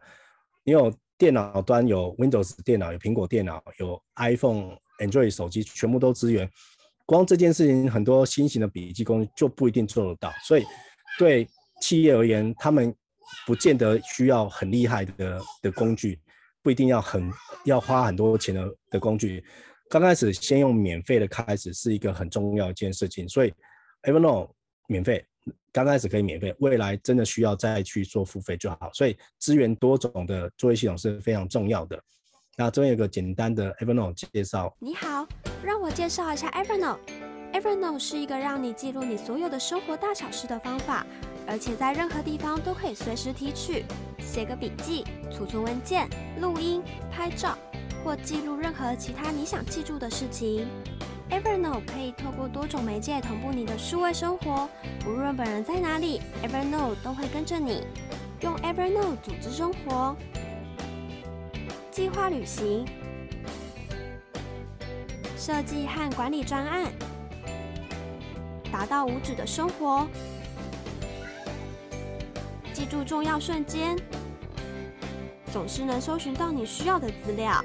[0.64, 6.50] 你有电脑端有 Windows 电脑，有苹果电脑，有 iPhone、Android 手机，全部都支援。
[7.06, 10.32] 光这件事情，很多新型的笔记工具就不一定做得到。
[10.46, 10.66] 所以，
[11.20, 11.48] 对
[11.82, 12.96] 企业而言，他们
[13.46, 16.20] 不见得需要很厉害的的工具，
[16.62, 17.30] 不一定要很
[17.66, 19.44] 要花很多钱的的工具。
[19.90, 23.28] 刚开始先用免费的开始是一个很重要一件事情。
[23.28, 23.54] 所以
[24.04, 24.52] ，Evernote
[24.88, 25.26] 免费。
[25.74, 28.90] 刚开始可以免费，未来真的需要再去做付费就好。
[28.94, 32.02] 所以支援多种的作业系统是非常重要的。
[32.56, 34.72] 那这边有个简单的 Evernote 介绍。
[34.78, 35.28] 你好，
[35.64, 37.00] 让我介绍一下 Evernote。
[37.52, 41.04] Evernote 是一个让你记录你所有的生活大小事的方法，
[41.48, 43.86] 而且在任何地方都可以随时提取、
[44.20, 46.08] 写个笔记、储存文件、
[46.40, 47.58] 录音、拍照
[48.04, 50.68] 或记录任何其他你想记住的事情。
[51.32, 54.70] Evernote 可以透过多种媒介同步你的数位生活，
[55.08, 57.82] 无论本人在哪里，Evernote 都会跟着你。
[58.42, 60.16] 用 Evernote 组织生活，
[61.94, 62.84] 计划旅行，
[65.38, 66.92] 设计和管理专案，
[68.72, 70.08] 达到无止的生活，
[72.74, 73.96] 记住重要瞬间，
[75.52, 77.64] 总是能搜寻到你需要的资料。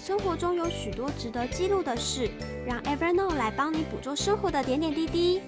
[0.00, 2.28] 生活中有许多值得记录的事，
[2.66, 5.40] 让 Evernote 来帮你捕捉生活的点点滴滴。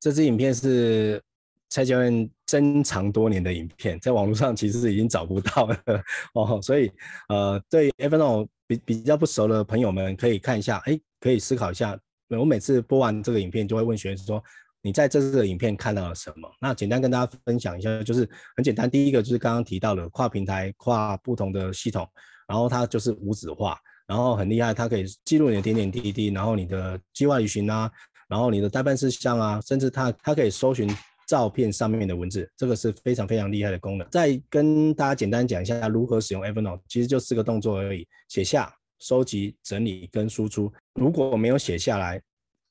[0.00, 1.22] 这支影片是
[1.70, 5.76] 蔡教练珍藏多年的影片，在网络上其实是已经找不到了
[6.34, 6.92] 哦，所以
[7.28, 11.98] 呃，对 Evernote 比比较不熟的朋友们可以看一下，哎，可以思考一下。
[12.28, 14.42] 我每次播完这个影片，就会问学员说。
[14.82, 16.50] 你在这个影片看到了什么？
[16.58, 18.90] 那简单跟大家分享一下，就是很简单。
[18.90, 22.08] 第一个就是刚刚提到的跨平台、跨不同的系统，
[22.48, 27.92] 然后它就是无纸化，然后很厉害，它可以记录你的点点滴滴，然后你的计划旅行啊，
[28.26, 30.88] 然后你的待办事项啊，甚至它它可以搜寻
[31.30, 34.08] 照片上面的文字，这个是非常非常厉害的功能。
[34.10, 40.72] 再跟大家简单讲一下如何使用 Evernote，其实就四个动作而已：写下、收集、整理跟输出。
[40.94, 42.20] 如果没有写下来，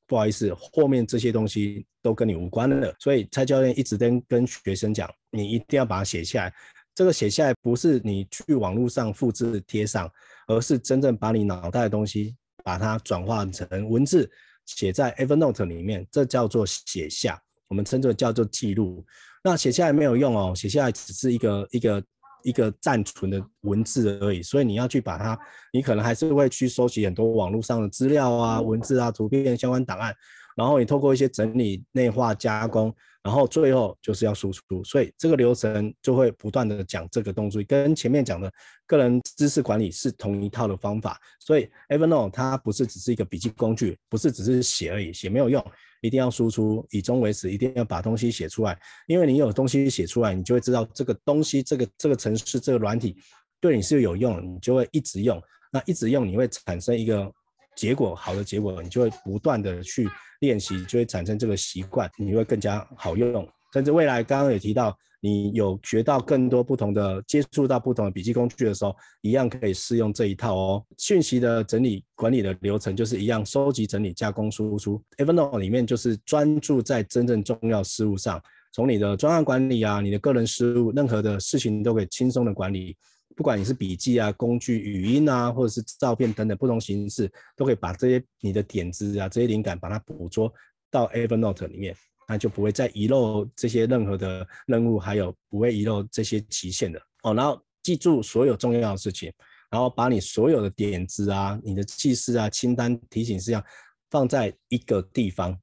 [0.05, 2.93] 不好意思，后面这些东西都跟你无关了。
[2.99, 6.53] 所以蔡教练一直跟跟学生讲，你一定要把它写下来。
[6.93, 10.11] 这个写下来不是你去网络上复制贴上，
[10.47, 14.29] 而是真正把你脑袋的东西把它转化成文字，
[14.65, 19.05] 写在 Evernote 里面，这叫做写下，我们称作叫做记录。
[19.43, 22.03] 那写下来没有用哦，写下来只是一个一个。
[22.43, 25.38] 一个暂存的文字而已，所以你要去把它，
[25.73, 30.15] 你可能还是会去收集很多网络上的资料啊、文字啊、图片相关档案，
[30.55, 38.49] 然后你透过一些整理、内化、加工，然后最后就是要输出，所以这个流程就会不断的讲这个动作，跟前面讲的
[38.88, 41.19] 个人知识管理是同一套的方法。
[41.41, 45.62] 所以 Evernote 它不是只是一个笔记工具，不是只是写而已，写没有用。
[46.01, 48.77] 一定要输出，以终为始，一定要把东西写出来。
[49.07, 53.15] 因为你有东西写出来，你就会知道这个东西、这个这个程式、这个软体
[53.59, 55.41] 对你是有用，你就会一直用。
[55.71, 57.31] 那一直用，你会产生一个
[57.75, 60.09] 结果，好的结果，你就会不断的去
[60.41, 63.47] 练习，就会产生这个习惯，你会更加好用。
[63.73, 64.97] 甚至未来刚刚也提到。
[65.21, 70.86] 你有学到更多不同的接触到不同的笔记工具的时候，一样可以适用这一套哦。
[70.97, 75.01] 讯息的整理管理的流程就是一样，收集、整理、加工、输出。
[75.17, 82.95] Evernote 里面就是专注在真正重要事务上，从你的专案管理啊，你的个人事务，任何的事情都可以轻松的管理。
[83.36, 90.51] 不管你是笔记啊、工具、语音啊，或者是照片等等不同形式，都可以把这些你的点子啊、这些灵感把它捕捉
[90.91, 91.95] 到 Evernote 里面。
[92.29, 97.33] 那就不会再遗漏这些任何的任务，还有不会遗漏这些期限的哦。
[97.33, 99.33] 然后记住所有重要的事情，
[99.71, 103.63] 然后把你所有的点子啊、你的记事啊、清单、提醒事项
[104.11, 105.57] 放在一个地方。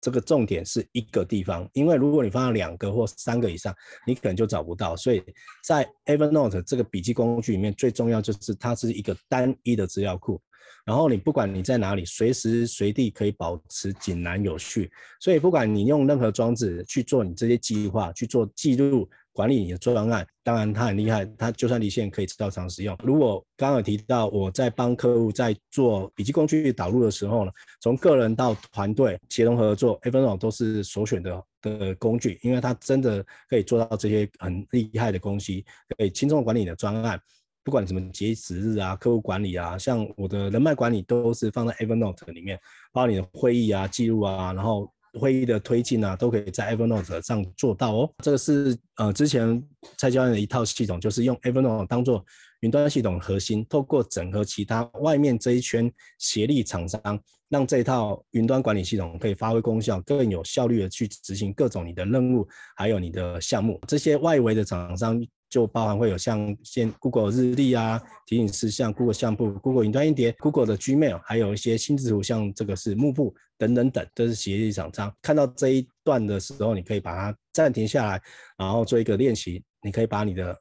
[0.00, 3.74] 这个重点是一个地方，因为如果你放了两个或三个以上，
[4.06, 4.94] 你可能就找不到。
[4.94, 5.20] 所以
[5.66, 10.38] 在 Evernote 这个笔记工具里面，最重要就是它是一个单一的资料库。
[10.84, 14.90] 然后你不管你在哪里，随时随地可以保持井然有序。
[15.18, 22.94] 所以不管你用任何装置去做你这些计划，去做记录、管理你的专案，当然它很厉害，它就算离线可以照常使用。
[23.02, 35.64] 如果刚刚有提到我在帮客户在做笔记工具导入的时候呢，从个人到团队协同合作，Evernote 都是首选的的工具，因为它真的可以做到这些很厉害的东西，
[35.96, 37.18] 可以轻松管理你的专案。
[37.64, 42.58] 不管什么截止日啊、客户管理啊，像我的人脉管理都是放在 Evernote 里面，
[42.92, 48.12] 包括你的会议啊、记录啊，然后会议的推进啊，都可以在 Evernote 上做到哦。
[48.18, 49.60] 这个是呃之前
[49.96, 52.22] 蔡教练的一套系统，就是用 Evernote 当做
[52.60, 62.46] 云端系统核心，透过整合其他外面这一圈协力厂商，让这一套云端管理系统可以发挥功效，更有效率的去执行各种你的任务，
[62.76, 63.80] 还有你的项目。
[63.88, 65.24] 这些外围的厂商。
[65.54, 75.14] 就包含会有像现 Google 日历啊、提醒事项、Google 相簿、Google 云端音碟、Google 的 Gmail，还有一些心智图，像这个是幕布等等等，都是协力厂商。
[75.22, 78.20] 看到这一段的时候，你可以把它暂停下来，
[78.58, 79.62] 然后做一个练习。
[79.80, 80.60] 你可以把你的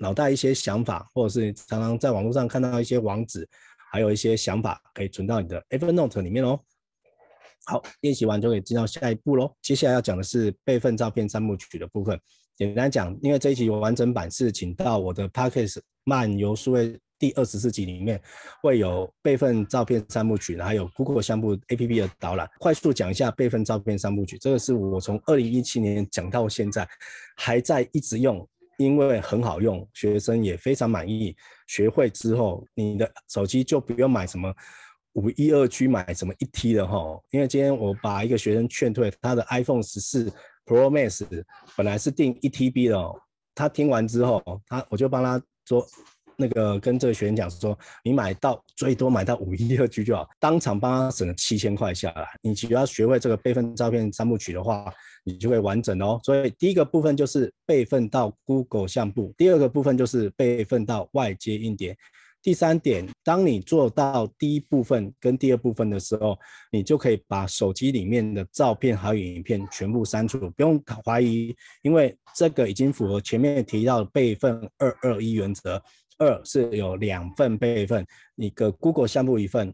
[0.00, 3.48] 脑袋一些想法，或者是常常在网络上看到一些网址，
[3.92, 6.58] 还有一些想法，可以存到你的 Evernote 里面哦。
[7.66, 9.54] 好，练习完就可以进到下一步喽。
[9.62, 12.20] 接下来要讲的是备份照片三部曲的部分。
[12.56, 18.20] 简单讲，因为这一集完整版是请到我的 Podcast 漫游数位第二十四集里面，
[18.62, 22.48] 会有备份照片三部曲，还有 Google 相簿 APP 的导览。
[22.60, 26.88] 快速讲一下备份照片三部曲，这个是我从二零一七年讲到现在，
[27.36, 28.46] 还在一直用，
[28.78, 31.34] 因为很好用，学生也非常满意。
[31.66, 34.54] 学会之后，你的手机就不用买什么。
[35.14, 37.16] 五一二 G 买什么一 T 的哈？
[37.30, 40.28] 因为今天我把一个学生劝退，他的 iPhone 十四
[40.66, 41.24] Pro Max
[41.76, 43.14] 本来是定一 TB 的哦，
[43.54, 45.86] 他听完之后，他我就帮他说，
[46.36, 52.26] 那个跟这个学员讲说，你买到最多买到五一二 G 就好，当场帮他省了七千块下来。
[52.42, 54.92] 你只要学会这个备份照片三部曲的话，
[55.24, 56.18] 你就会完整哦。
[56.24, 61.96] 所以第一个部分就是备份到 Google 相簿，第二个部分就是备份到外接硬碟。
[62.44, 66.38] 第三点，当你做到第一部分跟第二部分的时候，
[66.70, 75.82] 你就可以把手机里面的照片还有影片全部删除，不用怀疑，因为这个已经符合前面提到备份二二一原则。
[76.18, 79.72] 二是有两份备份，一个 Google 相簿一份，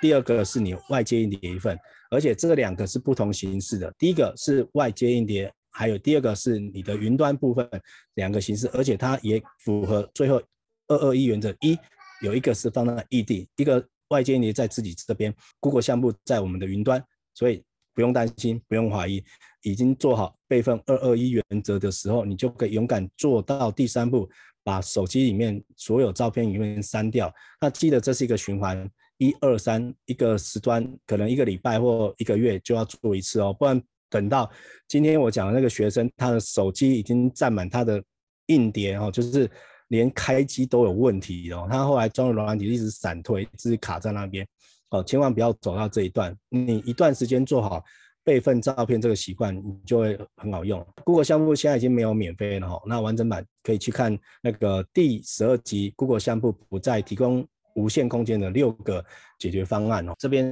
[0.00, 1.78] 第二个是你外接硬碟一份，
[2.10, 7.68] 而且这两个是不同形式的，第一个是外接硬碟，还有第二个是你的云端部分，
[8.14, 10.40] 两个形式，而且它也符合最后。
[10.88, 11.78] 二二一原则一，
[12.22, 17.02] 有一个是放在异地，一个外接硬碟在自己这边，Google 项目在我们的云端，
[17.34, 17.62] 所以
[17.94, 19.24] 不用担心，不用怀疑，
[19.62, 24.28] 已经做好备份二二一原则的时候，你就可以勇敢做到第三步，
[24.62, 27.32] 把手机里面所有照片里面删掉。
[27.60, 28.86] 那记得这是一个循环，
[29.18, 34.50] 一二三，一个时段可能一个礼拜或一个月就要做一次哦，不然等到
[34.88, 38.02] 今天我讲的那个学生，他的手机已经占满他的
[38.46, 39.50] 硬碟哦，就是。
[39.92, 44.46] 连开机都有问题哦，他后来装了软体一直闪退，一直卡在那边
[44.88, 46.34] 哦，千万不要走到这一段。
[46.48, 47.84] 你一段时间做好
[48.24, 50.82] 备份照片这个习惯，你就会很好用。
[51.04, 59.04] Google 相簿现在已经没有免费了哈，那完整版可以去看那个第十二集 Google 相簿不再提供无限空间的六个
[59.38, 60.14] 解决方案哦。
[60.18, 60.50] 这边，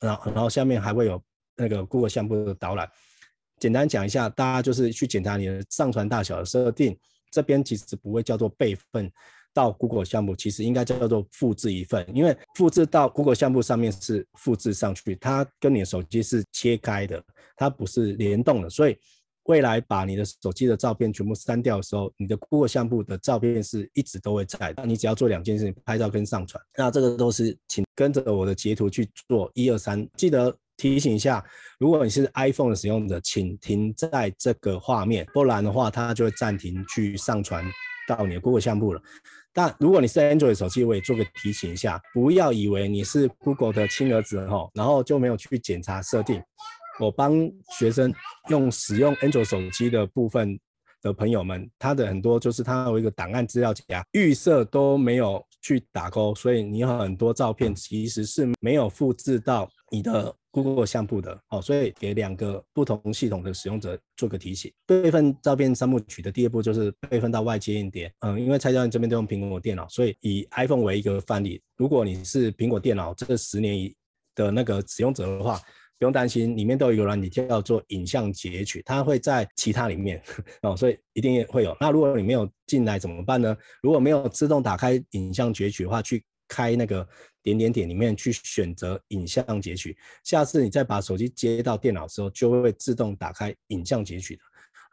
[0.00, 1.22] 然后然后下面还会有
[1.56, 2.88] 那个 Google 相簿的导览，
[3.58, 6.96] 简单讲一下，大家就是去检查你的上传大小的设定。
[7.32, 9.10] 这边其实不会叫做备份
[9.54, 17.20] 到 Google 项目，其实应该叫做复制一份，因为复制到 Google 项目上面是复制上去，它跟你的手机是切开的，
[17.56, 18.96] 它不是联动的，所以
[19.44, 24.86] 未来把你的手机的照片全部删掉的时候，你的 Google 项目的照片是一直都会在的。
[24.86, 30.56] 你只要做两件事情，拍照跟上传，那这个都是请跟着我的截图去做，一二三，记得。
[30.82, 31.44] 提醒一下，
[31.78, 37.64] 如果你是 iPhone 的使用者，请停在这个画面，不然的话，它就会暂停去上传
[38.08, 39.00] 到你的 Google 相簿了。
[39.52, 46.42] 但如果你是 Android 手机，我也做个提醒一下，不要以为你是 Google 的亲儿子哈，然后就没有去检查设定。
[46.98, 47.32] 我帮
[47.78, 48.12] 学生
[48.48, 50.58] 用使用 Android 手机的部分
[51.00, 60.34] 的朋友们，他的很多就是他有一个档案资料夹，预设都没有去打勾，所以你有很多照片其实是没有复制到你的。
[60.54, 64.70] Google 相簿的哦，所以给两个不同系统的使用者做个提醒。
[64.84, 68.12] 备份照片三部曲的第二步就是备份到外接硬碟。
[68.18, 71.58] 嗯，因为蔡教练这边都用苹果电脑，所以以 iPhone 为一个范例。
[71.78, 73.96] 如果你是苹果电脑这十年以
[74.34, 75.58] 的那个使用者的话，
[75.98, 80.22] 不用担心，里面都有一个软体叫做影像截取，它会在其他里面
[80.60, 81.74] 哦，所以一定会有。
[81.80, 83.56] 那如果你没有进来怎么办呢？
[83.82, 86.22] 如果没有自动打开影像截取的话，去
[86.54, 87.08] 开那个。
[87.44, 94.42] 点点点里面去选择影像截取，下次你再把手机接到电脑的时候，就会自动打开影像截取的。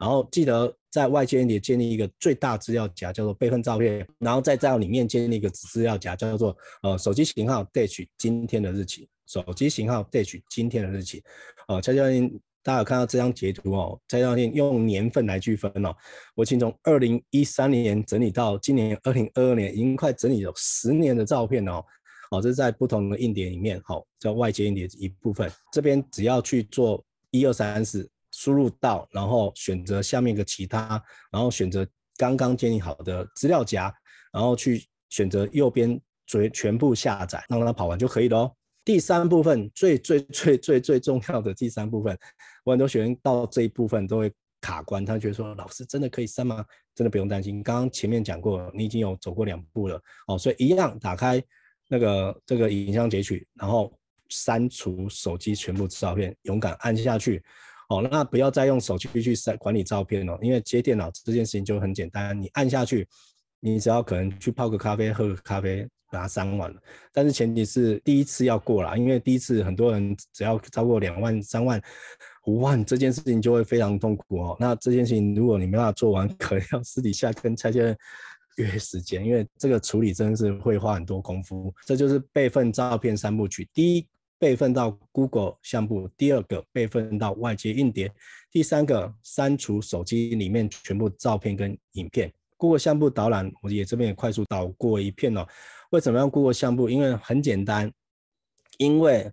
[0.00, 11.22] 然后记得在外接硬碟建立一个最大资料夹，叫做备份照片，然后再在里面建立一个子资料夹，叫做呃手机型号 date 今天的日期，手机型号 date 今天的日期。
[11.68, 12.28] 哦，蔡教练，
[12.62, 14.00] 大家有看到这张截图哦？
[14.08, 15.94] 蔡教练用年份来区分哦，
[16.34, 21.82] 我请从二零一三年整理到今年二零二二年，已经快整理了十年的照片哦。
[22.30, 25.50] 好，这是在不同的硬碟里面，好，叫外接硬碟一部分。
[25.72, 31.02] 这边只要去做一二三四，输入到，然后选择下面一个其他，
[31.32, 31.86] 然后选择
[32.16, 33.92] 刚刚建立好的资料夹，
[34.32, 38.52] 然后去选择右边全全部下载，让它跑完就可以了哦。
[38.84, 42.18] 第三部分最最最最最重要的第三部分，
[42.64, 46.64] 我很多学员到这一部分都会卡关，他觉得说老师真的可以删吗？
[46.94, 51.42] 真的不用担心，刚刚前面讲过，你已经有走过两步了哦，所以一样打开
[51.88, 53.92] 那个这个影像截取，然后
[54.28, 57.42] 删除手机全部照片，勇敢按下去
[57.88, 63.06] 哦，那不要再用手机去删管理照片了，因为接电脑这件事情就很简单，你按下去，
[63.60, 65.88] 你只要可能去泡个咖啡，喝个咖啡。
[66.10, 66.82] 把它删完了，
[67.12, 71.80] 但是前提是第一次要过了，因为第一次很多人只要超过两万、三万、
[72.46, 74.56] 五万，这件事情就会非常痛苦哦。
[74.58, 77.96] 那这件事情如果你没办法做完， 可能要私底下跟蔡教练
[78.56, 81.72] 约时间，因为这个处理真的是会花很多功夫。
[81.86, 84.06] 这就是备份照片三部曲：第一，
[84.38, 88.08] 备份到 Google 相簿；第二个，备份到外接硬碟；
[88.50, 92.32] 第三个，删除手机里面全部照片跟影片。
[92.56, 95.46] Google 相簿导览，我也这边也快速导过一遍哦。
[95.90, 96.88] 为什么要 Google 相簿？
[96.88, 97.92] 因为很简单，
[98.78, 99.30] 因为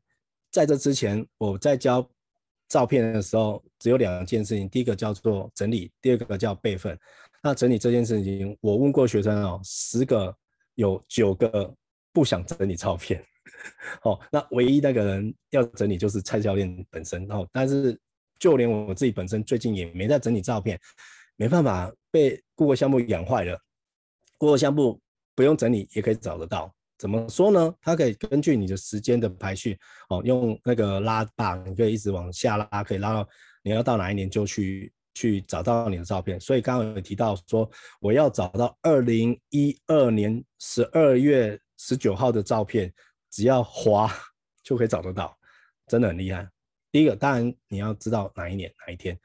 [0.52, 2.10] 在这之前我在教
[2.68, 6.98] 照片的时候，只有两件事情，第一个叫做整理，第二个叫备份。
[7.44, 10.36] 那整理这件事情，我问过学生哦，十个
[10.74, 11.74] 有九个
[12.12, 13.24] 不想整理照片，
[14.02, 17.48] 哦，那唯一那个人要整理就是蔡教练本身哦。
[17.54, 17.98] 但是
[18.40, 20.80] 就连我自己本身最近也没在整理照片，
[21.36, 23.60] 没办法被 Google 相簿养坏了
[24.40, 25.00] ，Google 相簿。
[25.38, 27.72] 不用整理也可以找得到，怎么说呢？
[27.80, 29.78] 它可以根据你的时间的排序，
[30.10, 33.30] 哦，用那个拉霸，你可以一直往下拉，可以拉到
[33.62, 36.40] 你要到哪一年就去去找到你的照片。
[36.40, 37.70] 所以刚刚有提到说，
[38.02, 42.92] 我要找到二零一二年十二月十九号的照片，
[43.30, 44.12] 只要滑
[44.64, 45.38] 就可以找得到，
[45.86, 46.50] 真的很厉害。
[46.92, 49.16] 第一个当然你要知道哪一年哪一天，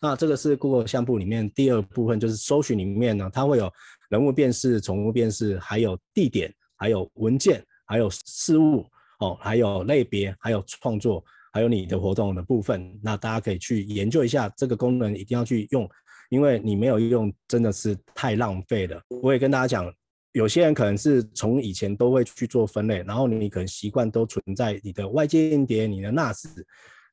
[0.00, 3.72] 那这个是 Google 相簿里面第二部分，就是搜寻里面呢，它会有。
[4.08, 8.84] 人物辨识、宠物辨识，还有地点，还有文件，还有事物
[9.20, 12.94] 哦，还有类别，还有创作，还有你的活动的部分。
[13.02, 15.88] 那大家可以去研究一下这个功能，一定要去用，
[16.28, 19.00] 因为你没有用，真的是太浪费了。
[19.22, 19.90] 我也跟大家讲，
[20.32, 26.44] 有些人可能是从以前都会去做分类，然后你可能习惯都存在你的外接硬碟、你的 NAS，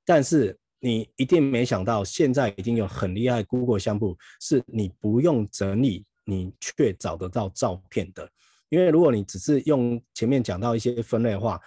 [0.06, 6.06] 但是你一定没想到，现在已经有很厉害 Google 相簿，是你不用整理。
[6.26, 8.30] 你却找得到照片的，
[8.70, 11.60] 因为如果你只是用前面讲到一些分类的话，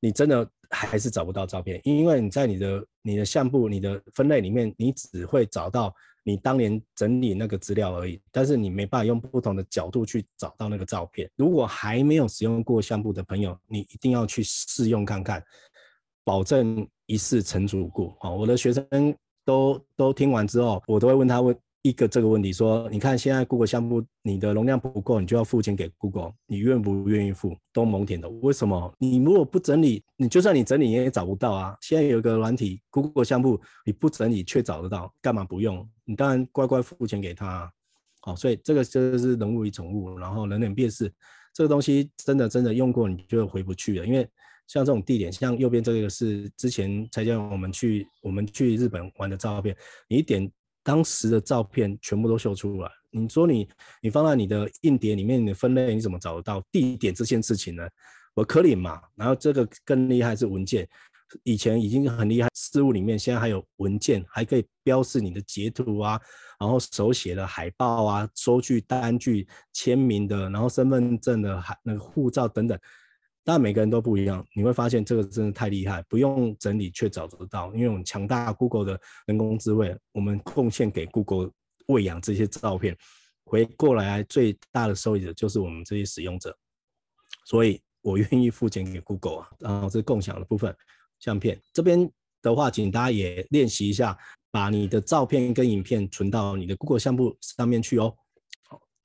[0.00, 5.94] 你真的还是找不到照片，因为你在你的你的相簿、你的分类里面，你只会找到
[6.24, 11.30] 你当年整理那个资料而已，但是你没办法用不同的角度去找到那个照片。
[11.36, 15.44] 如果还没有使用过相簿的朋友，你一定要去试用看看，
[16.24, 18.12] 保证一试成主顾。
[18.20, 18.86] 好，我的学生
[19.44, 21.56] 都都听完之后，我都会问他问。
[21.82, 27.56] 一个这个问题说，你看现在 Google 相簿，你的容量不够，你就要付钱给 Google，你愿不愿意付？
[27.72, 28.92] 都蒙恬的，为什么？
[28.98, 31.76] 你如果不整理，你就算你整理，也找不到啊。
[31.80, 35.88] 现在有一个软体 Google 相簿，你不整理却找得到，干嘛不用？
[36.04, 37.70] 你当然乖乖付钱给他啊。
[38.20, 41.08] 好，所以这个就是人物与宠物，然后人脸辨识
[41.54, 44.04] 这个东西，真的真的用过你就回不去了。
[44.04, 44.28] 因为
[44.66, 49.76] 像这种地点，像右边这个是之前才叫我们去我们去日本玩的照片，
[50.08, 50.50] 你一点。
[50.86, 53.68] 当时的照片全部都秀出来，你说你
[54.00, 57.82] 你放在你的硬碟里面，你的分类你怎么找得到地点这件事情呢？
[58.34, 59.02] 我可以嘛。
[59.16, 60.88] 然后这个更厉害是文件，
[61.42, 66.20] 以前已经很厉害，事物里面现在还有文件，还可以标示你的截图啊，
[66.60, 72.78] 然后手写的海报啊、收据单据、签名的，然后身份证的还那个护照等等。
[73.48, 77.72] 但每个人都不一样，你会发现这个真的太厉害，不用整理却找得到。
[77.76, 81.48] 因为我们强大 Google 的人工智慧，我们贡献给 Google
[81.86, 82.96] 喂养这些照片，
[83.44, 86.58] 回过来最大的受益者就是我们这些使用者。
[87.44, 89.48] 所以我愿意付钱给 Google 啊。
[89.60, 90.76] 然后这是共享的部分，
[91.20, 92.10] 相片这边
[92.42, 94.18] 的话，请大家也练习一下，
[94.50, 98.12] 把你的照片跟影片存到你的 Google 相簿上面去哦。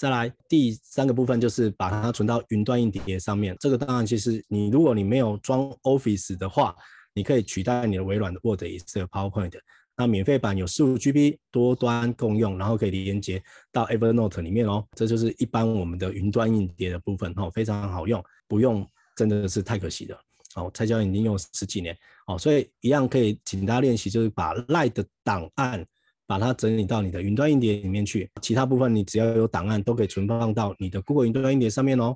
[0.01, 3.55] 再来第三个部分就是把它存到云端硬碟上面。
[3.59, 6.75] 这个当然，其实你如果你没有装 Office 的话，
[7.13, 9.53] 你可以取代你的微软的 Word 也是 PowerPoint。
[9.95, 14.83] 那免费版有十五 GB 多端共用，然后可以连接到 Evernote 里面哦。
[14.95, 18.83] 这就是一般我们的云端硬碟的部分哦，非常好用，不用
[19.15, 20.19] 真的是太可惜了。
[20.55, 21.95] 哦，蔡教练已经用十几年
[22.25, 25.85] 哦，所以一样可以请大家练习，就是把 LINE 的档案。
[26.31, 32.15] 把它整理到你的云端硬碟里面去，其他部分你只要有档案都可以存放到你的 Google 云端硬碟上面哦。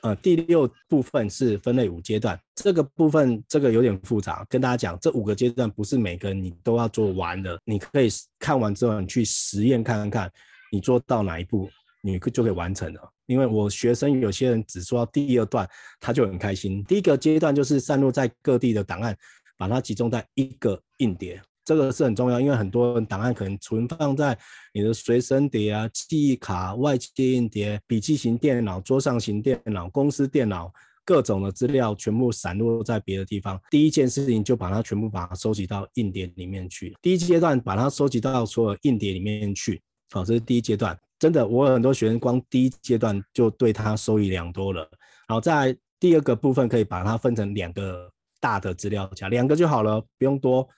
[0.00, 8.08] 呃，第六部分是分类五阶段，这个部分这个有点复杂，跟大家讲，这五个阶段不是每个你都要做完的，你可以
[8.38, 10.32] 看完之后你去实验看看，
[10.72, 11.68] 你做到哪一步，
[12.02, 13.12] 你就可以完成了。
[13.26, 15.68] 因为我学生有些人只做到第二段，
[16.00, 16.82] 他就很开心。
[16.84, 19.14] 第一个阶段就是散落在各地的档案，
[19.58, 21.42] 把它集中在一个硬碟。
[21.70, 24.36] 这个是很重要，因为很多人档案可能存放在
[24.74, 30.72] 你的随身碟啊、记忆卡、外接硬碟、笔记型电脑、桌上型电脑、公司电脑，
[31.04, 33.56] 各种的资料全部散落在别的地方。
[33.70, 36.92] 第一件事情就把它全部把它收集到硬碟里面去。
[37.00, 40.98] 第一阶段把它收集到所有硬碟里面去，好，这是第一阶段。
[41.20, 44.90] 真的，我有很多学生光第一阶段就对它收益良多了。
[45.28, 48.10] 好在第二个部分可以把它分成两个
[48.40, 50.68] 大的资料夹，两个就好了，不用多。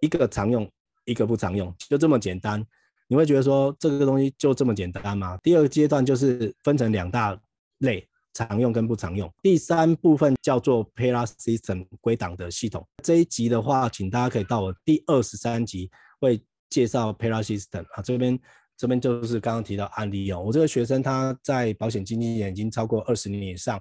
[0.00, 0.68] 一个常用，
[1.04, 2.64] 一个不常用，就这么简单。
[3.06, 5.36] 你会觉得说这个东西就这么简单吗？
[5.42, 7.36] 第二个阶段就是分成两大
[7.78, 9.28] 类，常用跟不常用。
[9.42, 12.86] 第三部分叫做 Pelasystem 归档的系统。
[13.02, 15.90] 这一集的话，请大家可以到我第二十三集
[16.20, 18.02] 会介绍 Pelasystem 啊。
[18.02, 18.38] 这边
[18.76, 20.40] 这边就是刚刚提到案例哦。
[20.40, 23.80] 我这个学生他在保险经纪人已经超过二十年以上，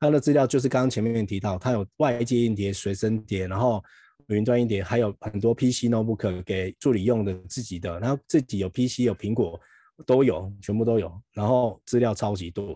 [0.00, 3.80] 他的资料就是刚刚前面提到，他有外接硬碟、随身碟，然后。
[4.28, 9.60] 云端一点还有很多 PC notebook 给助理用的自己的，然后自己有 PC 有苹果
[10.06, 12.74] 都有，全部都有，然后资料超级多，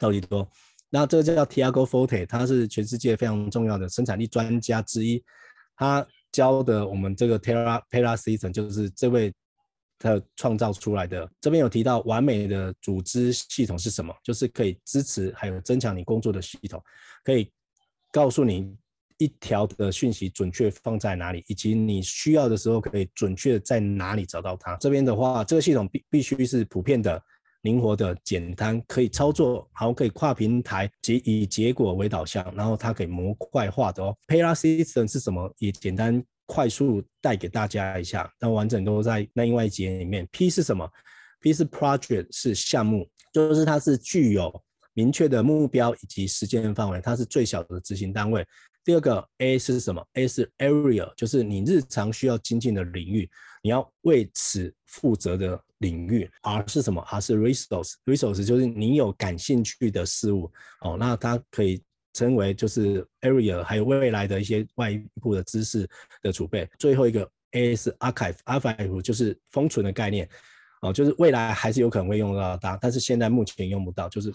[0.00, 0.48] 超级多。
[0.90, 5.22] 那这个叫 Tiago Forte，他是全世界非常重要的生产力专家之一，
[5.76, 9.32] 他教的我们这个 Terra Pelasystem 就是这位
[9.98, 11.30] 他创造出来的。
[11.40, 14.12] 这边有提到完美的组织系统是什么？
[14.24, 16.82] 就是可以支持还有增强你工作的系统，
[17.22, 17.48] 可以
[18.10, 18.76] 告诉你。
[19.18, 24.76] 一条的讯息准确放在哪里，以及你需要的时候可以准确在哪里找到它。
[24.76, 27.22] 这边的话，这个系统必必须是普遍的、
[27.62, 34.16] 灵活的、简单，可以操作，然后可以跨平台及以结果为导向，然后它可以模块化的哦。
[34.26, 35.52] Pelasystem 是什么？
[35.58, 40.28] 也简单快速带给大家一下，那完整都在那另外一节里面。
[40.32, 40.88] P 是什么
[41.40, 44.52] ？P 是 Project，是项目，就是它是具有
[44.92, 48.44] 明确的目标以及时间范围，它是最小的执行单位。
[48.84, 53.30] 第二个 A 是什么？A 是 area，就是你日常需要精进的领域，
[53.62, 56.28] 你要为此负责的领域。
[56.42, 61.80] R 是什么？R 是 resource，resource 就是你有感兴趣的事物哦，那它可以
[62.12, 65.88] 称为就是 area，还有未来的一些外部的知识
[66.20, 66.68] 的储备。
[66.78, 70.28] 最后一个 A 是 archive，archive 就是封存的概念
[70.80, 74.34] 哦，就是未来还是有可能会用到它，但是现在目前用不到，就是。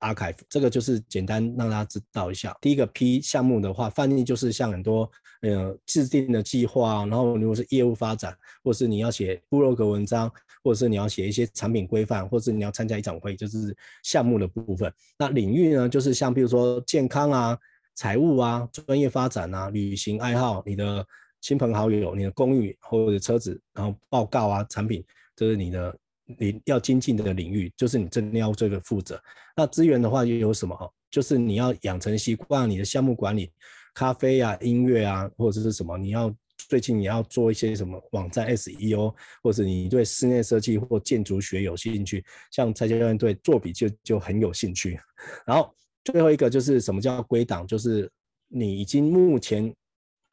[0.00, 2.56] Archive 这个就是简单让大家知道一下。
[2.60, 5.10] 第一个 P 项目的话，翻译就是像很多
[5.42, 10.30] 呃制定的计划，然后如果是业务发展，或是你要写部落格文章，
[10.64, 14.92] 或者是你要写一些产品规范，或者是你要参加一场会，就是项目的部分。
[15.18, 17.58] 那领域呢，就是像比如说健康啊、
[17.94, 21.06] 财务啊、专业发展啊、旅行爱好、你的
[21.40, 25.04] 亲朋好友、你的公寓或者车子，然后报告啊、产品，
[25.36, 25.94] 这、是你的。
[26.38, 29.20] 你要精进的领域，就是你真的要这个负责。
[29.56, 30.94] 那资源的话又有什么？
[31.10, 33.50] 就是你要养成习惯，你的项目管理、
[33.94, 35.98] 咖啡啊、音乐啊，或者是什么？
[35.98, 39.12] 你要最近你要做一些什么网站 SEO，
[39.42, 45.00] 或者你对室内设计或建筑学有兴趣，像蔡教练对做笔记就很有兴趣。
[45.44, 45.74] 然后
[46.04, 47.66] 最后一个就是什么叫归档？
[47.66, 48.08] 就是
[48.46, 49.74] 你已经目前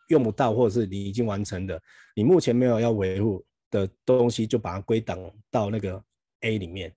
[0.09, 1.81] 用不到，或者是你已经完成的，
[2.15, 3.43] 你目前没有要维护。
[3.69, 5.19] 的东西就把它归档
[5.51, 6.03] 到那个
[6.41, 6.93] A 里面，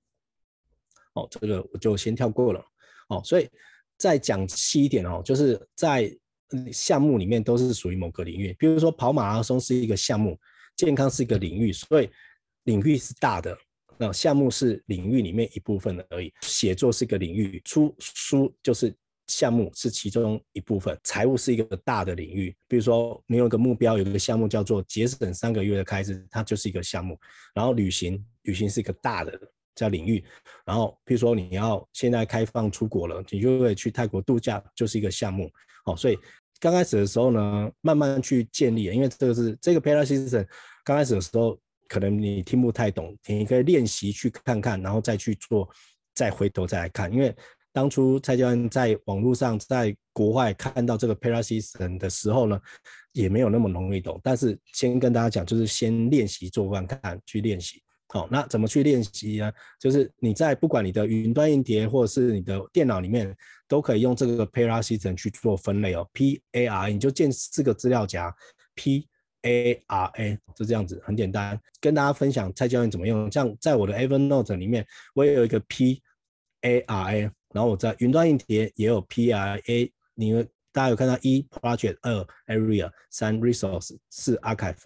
[1.14, 2.64] 哦，这个我就先跳过了，
[3.08, 3.48] 哦，所以
[3.96, 6.10] 再讲细一点哦，就是在
[6.72, 10.38] 项目里面都是属于某个领域，比如说跑马拉松是一个项目，
[10.76, 12.10] 健康是一个领域，所以
[12.64, 13.56] 领域是大的，
[13.98, 18.94] 那项目是领域里面一部分的而已，写作是一个领域，出书就是。
[19.30, 22.54] 项目是其中一部分，财务是一个大的领域。
[22.66, 27.16] 比如说，你有一个目标，有一个项目叫做节省三个月的开支，它就是一个项目。
[27.54, 29.40] 然后旅行，旅行是一个大的
[29.76, 30.24] 叫领域。
[30.64, 35.48] 然后，比如说你要现在开放出国了，你就会去泰国度假，就是一个项目。
[35.84, 36.18] 好，所以
[36.58, 40.44] 刚开始的时候呢，慢慢去建立，因为这个是这个 Pelasystem，
[40.84, 41.56] 刚开始的时候
[41.86, 45.68] 可能你听不太懂，你可以练习去看看，然后再去做，
[46.14, 47.32] 再回头再来看，因为。
[47.72, 52.60] 当初蔡教练在网络上，在国外看到这个 Pelasystem 的时候呢，
[53.12, 54.20] 也没有那么容易懂。
[54.22, 57.82] 但是先跟大家讲，就是先练习做看看，去练习。
[58.08, 59.52] 好，那怎么去练习呢？
[59.78, 63.32] 就是你在不管你的云端硬碟或者是你的电脑里面，
[63.68, 66.04] 都可以用这个 Parasystem 去做分类哦。
[66.12, 68.34] P A R 你就建四个资料夹
[68.74, 69.06] ，P
[69.42, 71.56] A R A，就这样子，很简单。
[71.80, 73.30] 跟大家分享蔡教练怎么用。
[73.30, 76.02] 像在我的 Evernote 里面，我也有一个 P
[76.62, 77.30] A R A。
[77.52, 84.76] 然后我在云端硬碟也有 P I A，你们大家有看到一 project 二 area 三 resource 四 archive，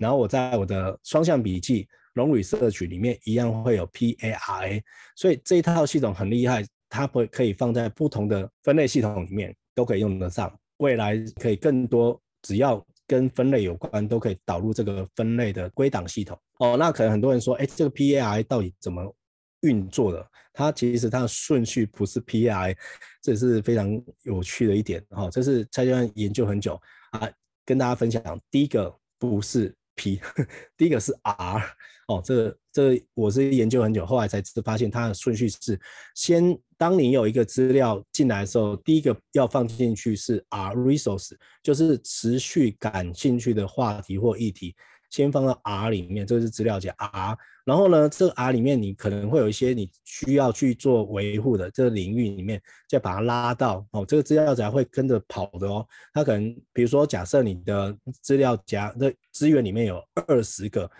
[0.00, 16.36] 然后我在我的双向笔记 long research 里面一样会有 P A R A，所以这一套系统很厉害，它会可以放在不同的分类系统里面都可以用得上，未来可以更多，只要跟分类有关，都可以导入这个分类的归档系统。
[16.58, 19.14] 哦，那可能很多人说，哎，这个 PAI 到底怎么
[19.60, 20.30] 运作的？
[20.52, 22.76] 它其实它的顺序不是 P I，
[23.22, 25.04] 这是非常有趣的一点。
[25.10, 26.80] 哈，这是蔡教练研究很久
[27.12, 27.28] 啊，
[27.64, 28.22] 跟大家分享。
[28.50, 30.20] 第一个不是 P，
[30.76, 31.62] 第一个是 R。
[32.08, 35.78] 哦，这这我是研究很久，后来才发现它的顺序是
[36.14, 36.58] 先。
[36.78, 44.76] 当你有一个资料进来的时候，第一个要放进去是 R resource，就是持续感兴趣的话题或议题，
[45.10, 47.36] 先放到 R 里面，这个是资料夹 R。
[47.64, 55.86] 然后呢，这个 R 里面你可能会有一些你需要去做维护的这个领域里面，再把它拉到哦，这个资料夹会跟着跑的哦。
[56.12, 60.90] 它可能比如说，假设你的资料夹的资源里面有二十个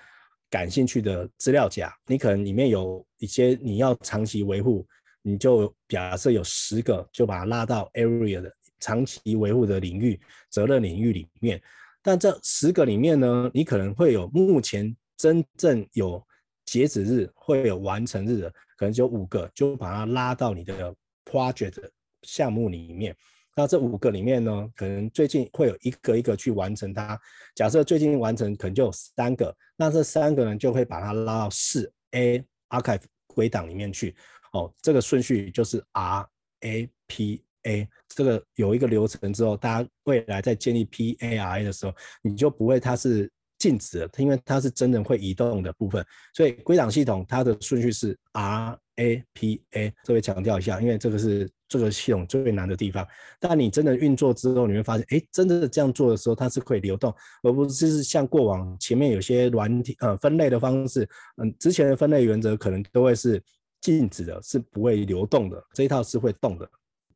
[0.51, 4.87] 感兴趣的资料夹，你可能里面有一些你要长期维护。
[5.21, 11.61] 你就假设有十个，就把它拉到 area 的长期维护的领域、责任领域里面。
[12.03, 16.24] 但这十个里面呢，你可能会有目前真正有
[16.64, 20.94] 截止日、会有完成日的，可能就五个，就把它拉到你的
[21.24, 21.90] project
[22.22, 23.14] 项目里面。
[23.57, 27.18] 那这五个里面呢，可能最近会有一个一个去完成它。
[27.57, 34.14] 假设最近完成可能就有三个，那这三个呢就会把它拉到四 A archive 归档里面去。
[34.53, 36.28] 哦，这个顺序就是 R
[36.61, 41.93] A P A，这个有一个流程之后，大家未来在建立 P A I 的时候，
[42.23, 46.05] 你就不会它是静止的，因为它是真正会移动的部分。
[46.35, 53.07] 所以归档系统它的顺序是 R A P A，这边强调一下，因为这个是这个系统最难的地方。
[53.41, 63.43] 但你真的运作之后，你会发现，哎，真的这样做的时候，它是可以流动，而不是像过往前面有些软体呃分类的方式，嗯，之前的分类原则可能都会是。
[63.81, 66.69] 静止的是不会流动的，这一套是会动的。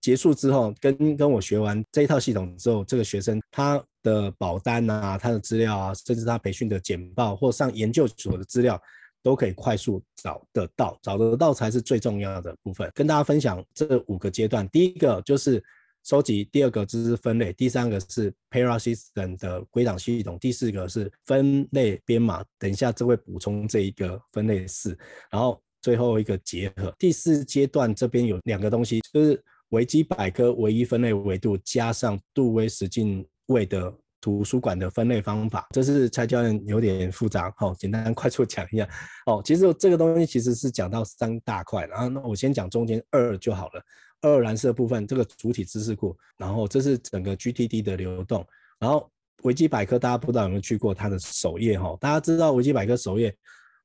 [0.03, 8.79] 结束之后，跟跟我学完这一套系统之后，这个学生他的保单啊、他的资料啊，甚至他培训的简报或上研究所的资料，
[9.23, 10.99] 都可以快速找得到。
[11.01, 12.91] 找得到才是最重要的部分。
[12.95, 15.63] 跟大家分享这五个阶段：第一个就是
[16.03, 22.45] 收集，第二个就是分类，第三个是 Parasystem 的归档系统，第四个是分类编码。
[22.59, 24.99] 等一下，这会补充这一个分类式，
[25.31, 25.63] 然后。
[25.83, 29.43] 最后一个结合，第四阶段这边有两个东西，就是
[29.73, 38.89] 维基百科唯一分类维度加上杜威十进位的图书馆的分类方法，这是蔡教练有点复杂，好，简单快速讲一下。
[39.27, 43.83] 哦，其实这个东西其实是讲到三大块，然后那我先讲中间二就好了。
[44.21, 48.47] 二蓝色部分这个主体知识库，然后这是整个 GTD 的流动，
[48.79, 49.11] 然后
[49.43, 51.97] 维基百科大家不知道有没有去过它的首页哈？
[51.99, 53.35] 大家知道维基百科首页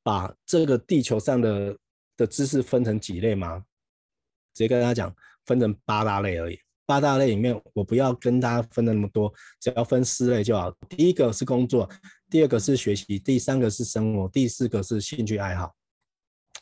[0.03, 1.75] 把这个地球上的
[2.17, 3.63] 的知识分成几类吗？
[4.53, 5.15] 直接跟大家讲，
[5.47, 6.59] 分成八大类而已。
[6.85, 10.71] 八大类里面，我不要跟大家分的那么多，只要分四类就好。
[10.87, 11.89] 第一个是工作，
[12.29, 15.75] 第二个是学习，第三个是生活，第四个是兴趣爱好。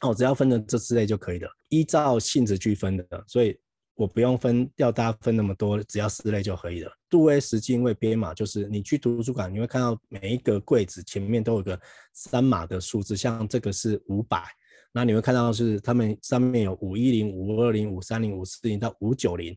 [0.01, 3.55] 哦，只要分成这四类就可以了，依照性质去分的，所以
[3.93, 6.91] 我不用分，要大家分那么多，只要四类就可以了。
[7.07, 11.79] 杜威十进位编码就是你去图书馆，你会看到每一个柜子前面都有个
[12.13, 14.43] 三码的数字，像这个是五百。
[14.97, 19.53] 那你会看到是他们上面有五一零、五二零、五三零、五四零到五九零，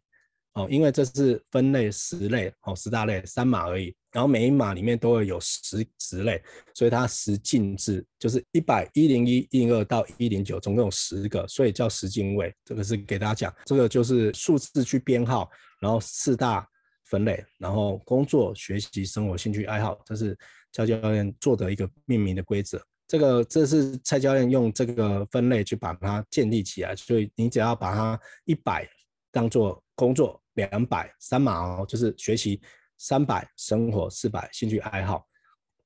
[0.55, 6.43] 哦，因为这是分类十类，哦，十大类三码而已，然后每一码里面都会有十十类，
[6.75, 12.53] 所以它十进制就是一百一零一、一零二到一零九，总共有十个，所以叫十进位。
[12.65, 15.49] 这个是给大家讲，这个就是数字去编号，
[15.81, 16.69] 然后四大
[17.05, 20.37] 分类，然后工作、学习、生活、兴趣、爱好，这是
[20.73, 22.83] 教教练做的一个命名的规则。
[23.09, 28.87] 这个这是蔡教练用这个分类去把它建立起来，所以你只要把它一百
[29.33, 32.61] 当做工作，两百三码哦，就是学习，
[32.99, 35.27] 三百生活，四百兴趣爱好，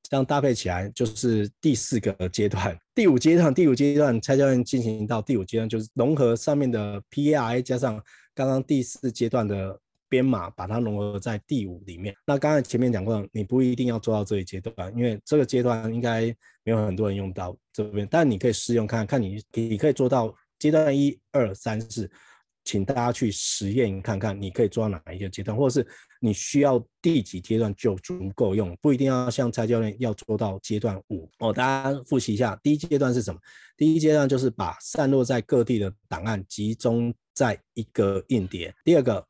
[0.03, 2.77] 这样搭配起来就是第四个阶段。
[2.95, 8.03] 第五阶段，第五阶段蔡教练进行到第五阶段，就是融合上面的 PAI 加上
[8.35, 9.81] 刚刚第四阶段的。
[10.13, 12.15] 编码把它融合在第五里面。
[12.27, 16.27] 那刚才前面讲过，你不一定要做到这一阶段，因为这个阶段应该
[16.65, 18.07] 没有很多人用到这边。
[18.11, 22.11] 但你可以试用看看，你你可以做到阶段一二三四，
[22.63, 25.89] 请大家去实验看看，你可以做到哪一个阶段，或者是
[26.21, 31.51] 你需要第几阶段就足够用，不一定要像蔡教练要做到阶段五哦。
[31.55, 33.41] 大家复习一下，第一阶段是什么？
[33.79, 38.75] 第一阶段就是把散落在各地的档案集中在一个硬碟。
[38.85, 39.27] 第二个。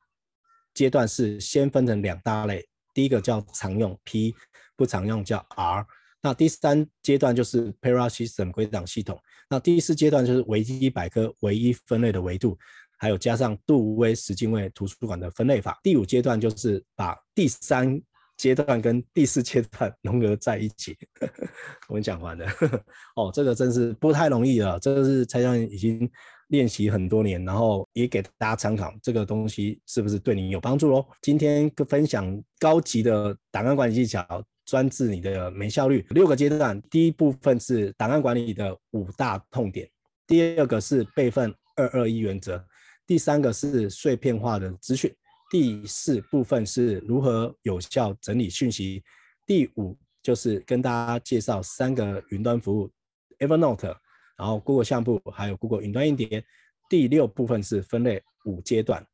[0.74, 4.34] 阶段是先分成两大类，第一个叫常用 P，
[4.76, 5.86] 不常用叫 R。
[6.24, 9.20] 那第三阶段就是 Parasystem 归档系统。
[9.50, 12.56] 那第四阶段就是维基百科唯一分类的维度，
[12.98, 15.78] 还有加上杜威十进位图书馆的分类法。
[15.82, 18.00] 第五阶段就是把第三
[18.36, 20.96] 阶段跟第四阶段 融合在一起。
[21.88, 22.46] 我们讲完了，
[23.16, 24.78] 哦，这个真是不太容易了。
[24.78, 26.08] 这个是蔡教练已经
[26.52, 31.02] 练习很多年，然后也给大家参考，这个东西是不是对你有帮助喽？
[31.22, 34.22] 今天分享高级的档案管理技巧，
[34.66, 36.06] 专治你的没效率。
[36.10, 39.88] 六个阶段，第一部分是档案管理的五大痛点，
[40.26, 42.62] 第二个是备份二二一原则，
[43.06, 45.10] 第三个是碎片化的资讯。
[45.50, 49.02] 第四部分是如何有效整理讯息，
[49.46, 52.90] 第五就是跟大家介绍三个云端服务
[53.38, 53.96] ，Evernote，
[54.42, 56.44] 然后 Google 相簿，还有 Google 云端硬碟。
[56.90, 59.06] 第六部分是分类五阶段，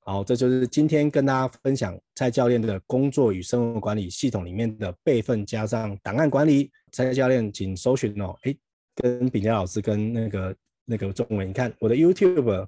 [0.00, 6.70] 好，这就是今天跟大家分享蔡教练的工作与生活管理系统里面的备份加上档案管理。
[6.92, 8.54] 蔡教练，请搜寻哦，哎，
[8.94, 12.66] 跟炳佳老师跟那个那个中文，你看我的 YouTube。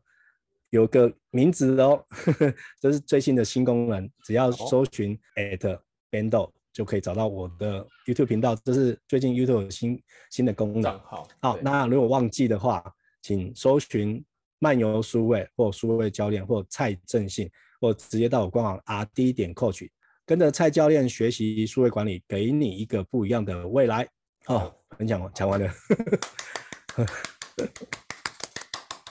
[0.70, 5.78] 有个名字哦，呵呵，这是最新的新功能，只要搜寻 at
[6.10, 8.54] Bendo 就可以找到我的 YouTube 频道。
[8.56, 10.98] 这是最近 YouTube 新新的功能。
[11.00, 12.84] 好，好，那如果忘记的话，
[13.22, 14.22] 请搜寻
[14.58, 17.48] 漫游数位或数位教练或蔡正信，
[17.80, 19.88] 或直接到我官网 RD 点 Coach，
[20.26, 24.08] 跟着蔡教练学习数位管理，给你一个不一样的未来。
[24.46, 25.72] 哦，很讲完，讲完了。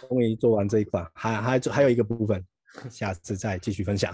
[0.09, 2.45] 终于做完这一块，还还还有一个部分，
[2.91, 4.13] 下次再继续分享。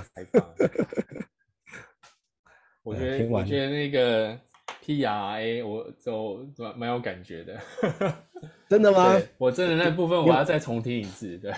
[2.90, 4.36] 我觉得我觉得那个
[4.84, 6.40] PRA 我走
[6.76, 7.56] 蛮有感觉的。
[8.68, 9.16] 真的吗？
[9.38, 11.38] 我真的那部分我要再重听一次。
[11.38, 11.52] 对，